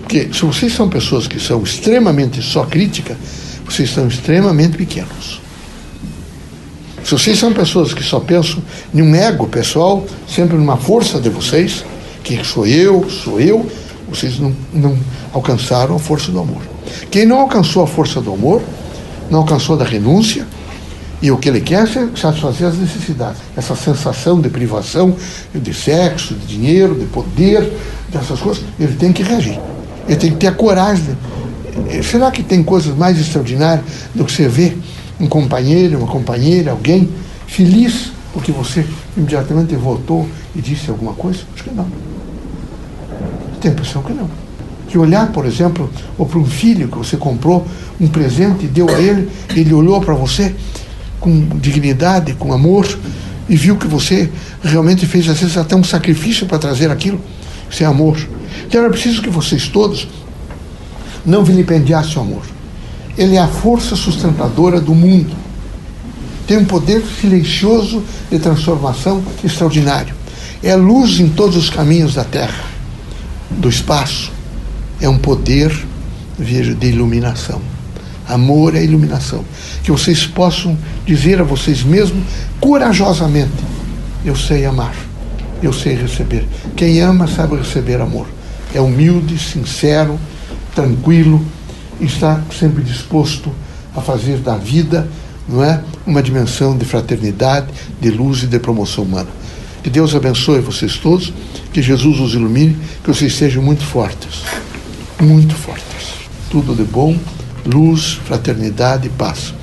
Porque 0.00 0.28
se 0.32 0.44
vocês 0.44 0.72
são 0.72 0.88
pessoas 0.88 1.26
que 1.26 1.38
são 1.38 1.62
extremamente 1.62 2.42
só 2.42 2.64
crítica, 2.64 3.16
vocês 3.64 3.90
são 3.90 4.08
extremamente 4.08 4.76
pequenos. 4.76 5.40
Se 7.04 7.12
vocês 7.12 7.38
são 7.38 7.52
pessoas 7.52 7.94
que 7.94 8.02
só 8.02 8.20
pensam 8.20 8.62
em 8.94 9.02
um 9.02 9.14
ego 9.14 9.46
pessoal, 9.46 10.06
sempre 10.28 10.56
numa 10.56 10.76
força 10.76 11.20
de 11.20 11.28
vocês, 11.28 11.84
que 12.24 12.42
sou 12.44 12.66
eu, 12.66 13.08
sou 13.08 13.40
eu, 13.40 13.70
vocês 14.08 14.38
não, 14.38 14.54
não 14.72 14.98
alcançaram 15.32 15.96
a 15.96 15.98
força 15.98 16.30
do 16.30 16.40
amor. 16.40 16.62
Quem 17.10 17.26
não 17.26 17.40
alcançou 17.40 17.82
a 17.82 17.86
força 17.86 18.20
do 18.20 18.32
amor, 18.32 18.62
não 19.30 19.40
alcançou 19.40 19.76
da 19.76 19.84
renúncia, 19.84 20.46
e 21.20 21.30
o 21.30 21.36
que 21.36 21.48
ele 21.48 21.60
quer 21.60 21.82
é 21.82 22.16
satisfazer 22.16 22.68
as 22.68 22.78
necessidades. 22.78 23.40
Essa 23.56 23.74
sensação 23.74 24.40
de 24.40 24.48
privação 24.48 25.16
de 25.52 25.74
sexo, 25.74 26.34
de 26.34 26.46
dinheiro, 26.46 26.94
de 26.94 27.06
poder, 27.06 27.72
dessas 28.08 28.38
coisas, 28.38 28.62
ele 28.78 28.94
tem 28.94 29.12
que 29.12 29.22
reagir. 29.22 29.58
Ele 30.06 30.16
tem 30.16 30.30
que 30.30 30.36
ter 30.36 30.46
a 30.46 30.52
coragem. 30.52 31.04
De... 31.04 32.02
Será 32.04 32.30
que 32.30 32.42
tem 32.42 32.62
coisas 32.62 32.96
mais 32.96 33.18
extraordinárias 33.18 33.84
do 34.14 34.24
que 34.24 34.30
você 34.30 34.48
ver 34.48 34.78
um 35.18 35.26
companheiro, 35.26 35.98
uma 35.98 36.06
companheira, 36.06 36.70
alguém 36.70 37.08
feliz 37.46 38.12
porque 38.32 38.52
você 38.52 38.86
imediatamente 39.16 39.74
votou 39.74 40.28
e 40.54 40.60
disse 40.60 40.88
alguma 40.88 41.14
coisa? 41.14 41.40
Acho 41.54 41.64
que 41.64 41.74
não. 41.74 41.88
Tem 43.60 43.72
a 43.72 43.74
impressão 43.74 44.02
que 44.02 44.12
não. 44.12 44.30
Que 44.88 44.96
olhar, 44.96 45.30
por 45.32 45.44
exemplo, 45.44 45.90
ou 46.16 46.26
para 46.26 46.38
um 46.38 46.46
filho 46.46 46.88
que 46.88 46.96
você 46.96 47.16
comprou 47.16 47.66
um 48.00 48.08
presente 48.08 48.64
e 48.64 48.68
deu 48.68 48.88
a 48.88 49.00
ele, 49.00 49.28
ele 49.54 49.74
olhou 49.74 50.00
para 50.00 50.14
você 50.14 50.54
com 51.20 51.46
dignidade, 51.58 52.32
com 52.34 52.52
amor, 52.52 52.86
e 53.48 53.56
viu 53.56 53.76
que 53.76 53.86
você 53.86 54.30
realmente 54.62 55.06
fez, 55.06 55.28
às 55.28 55.40
vezes, 55.40 55.56
até 55.56 55.74
um 55.74 55.84
sacrifício 55.84 56.46
para 56.46 56.58
trazer 56.58 56.90
aquilo. 56.90 57.20
Isso 57.70 57.82
é 57.82 57.86
amor. 57.86 58.16
Então 58.66 58.80
era 58.80 58.90
preciso 58.90 59.22
que 59.22 59.30
vocês 59.30 59.68
todos 59.68 60.08
não 61.24 61.44
vilipendiassem 61.44 62.16
o 62.16 62.20
amor. 62.20 62.42
Ele 63.16 63.36
é 63.36 63.40
a 63.40 63.48
força 63.48 63.96
sustentadora 63.96 64.80
do 64.80 64.94
mundo. 64.94 65.34
Tem 66.46 66.56
um 66.56 66.64
poder 66.64 67.02
silencioso 67.20 68.02
de 68.30 68.38
transformação 68.38 69.22
extraordinário. 69.44 70.14
É 70.62 70.74
luz 70.74 71.20
em 71.20 71.28
todos 71.28 71.56
os 71.56 71.68
caminhos 71.68 72.14
da 72.14 72.24
Terra, 72.24 72.64
do 73.50 73.68
espaço. 73.68 74.37
É 75.00 75.08
um 75.08 75.18
poder, 75.18 75.72
veja, 76.38 76.74
de 76.74 76.88
iluminação. 76.88 77.60
Amor 78.28 78.74
é 78.74 78.82
iluminação. 78.82 79.44
Que 79.82 79.90
vocês 79.90 80.26
possam 80.26 80.76
dizer 81.06 81.40
a 81.40 81.44
vocês 81.44 81.82
mesmos 81.82 82.22
corajosamente: 82.60 83.52
Eu 84.24 84.36
sei 84.36 84.66
amar, 84.66 84.94
eu 85.62 85.72
sei 85.72 85.94
receber. 85.94 86.46
Quem 86.76 87.00
ama 87.00 87.26
sabe 87.26 87.56
receber 87.56 88.00
amor. 88.00 88.26
É 88.74 88.80
humilde, 88.80 89.38
sincero, 89.38 90.18
tranquilo 90.74 91.42
está 92.00 92.42
sempre 92.58 92.82
disposto 92.82 93.52
a 93.94 94.00
fazer 94.00 94.38
da 94.38 94.56
vida 94.56 95.08
não 95.48 95.64
é, 95.64 95.80
uma 96.06 96.22
dimensão 96.22 96.76
de 96.76 96.84
fraternidade, 96.84 97.68
de 97.98 98.10
luz 98.10 98.42
e 98.42 98.46
de 98.46 98.58
promoção 98.58 99.04
humana. 99.04 99.28
Que 99.82 99.88
Deus 99.88 100.14
abençoe 100.14 100.60
vocês 100.60 100.96
todos, 100.96 101.32
que 101.72 101.80
Jesus 101.80 102.20
os 102.20 102.34
ilumine, 102.34 102.76
que 103.02 103.08
vocês 103.08 103.34
sejam 103.34 103.62
muito 103.62 103.82
fortes, 103.82 104.42
muito 105.20 105.54
fortes. 105.54 106.28
Tudo 106.50 106.74
de 106.74 106.84
bom 106.84 107.18
luz, 107.68 108.14
fraternidade 108.24 109.06
e 109.06 109.10
paz. 109.10 109.54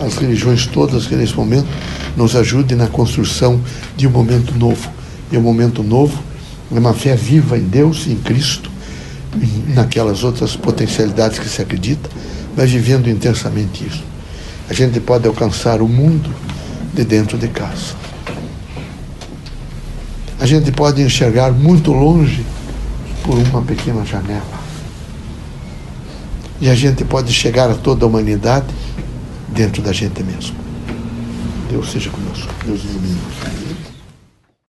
As 0.00 0.16
religiões 0.16 0.66
todas 0.66 1.06
que 1.06 1.14
nesse 1.14 1.34
momento 1.34 1.68
nos 2.16 2.36
ajudem 2.36 2.76
na 2.76 2.86
construção 2.86 3.60
de 3.96 4.06
um 4.06 4.10
momento 4.10 4.54
novo. 4.54 4.90
E 5.32 5.38
um 5.38 5.40
momento 5.40 5.82
novo 5.82 6.22
é 6.74 6.78
uma 6.78 6.92
fé 6.92 7.16
viva 7.16 7.56
em 7.56 7.62
Deus, 7.62 8.06
em 8.06 8.16
Cristo, 8.16 8.70
naquelas 9.68 10.22
outras 10.22 10.54
potencialidades 10.54 11.38
que 11.38 11.48
se 11.48 11.62
acredita, 11.62 12.08
mas 12.56 12.70
vivendo 12.70 13.08
intensamente 13.08 13.86
isso. 13.86 14.02
A 14.68 14.74
gente 14.74 15.00
pode 15.00 15.26
alcançar 15.26 15.80
o 15.80 15.88
mundo 15.88 16.30
de 16.92 17.04
dentro 17.04 17.38
de 17.38 17.48
casa. 17.48 17.94
A 20.38 20.46
gente 20.46 20.70
pode 20.72 21.00
enxergar 21.00 21.52
muito 21.52 21.92
longe 21.92 22.44
por 23.22 23.38
uma 23.38 23.62
pequena 23.62 24.04
janela. 24.04 24.63
E 26.64 26.70
a 26.70 26.74
gente 26.74 27.04
pode 27.04 27.30
chegar 27.30 27.70
a 27.70 27.74
toda 27.74 28.06
a 28.06 28.08
humanidade 28.08 28.64
dentro 29.48 29.82
da 29.82 29.92
gente 29.92 30.22
mesmo. 30.22 30.56
Deus 31.70 31.92
seja 31.92 32.08
conosco. 32.08 32.50
Deus 32.64 32.80
ilumine. 32.84 33.20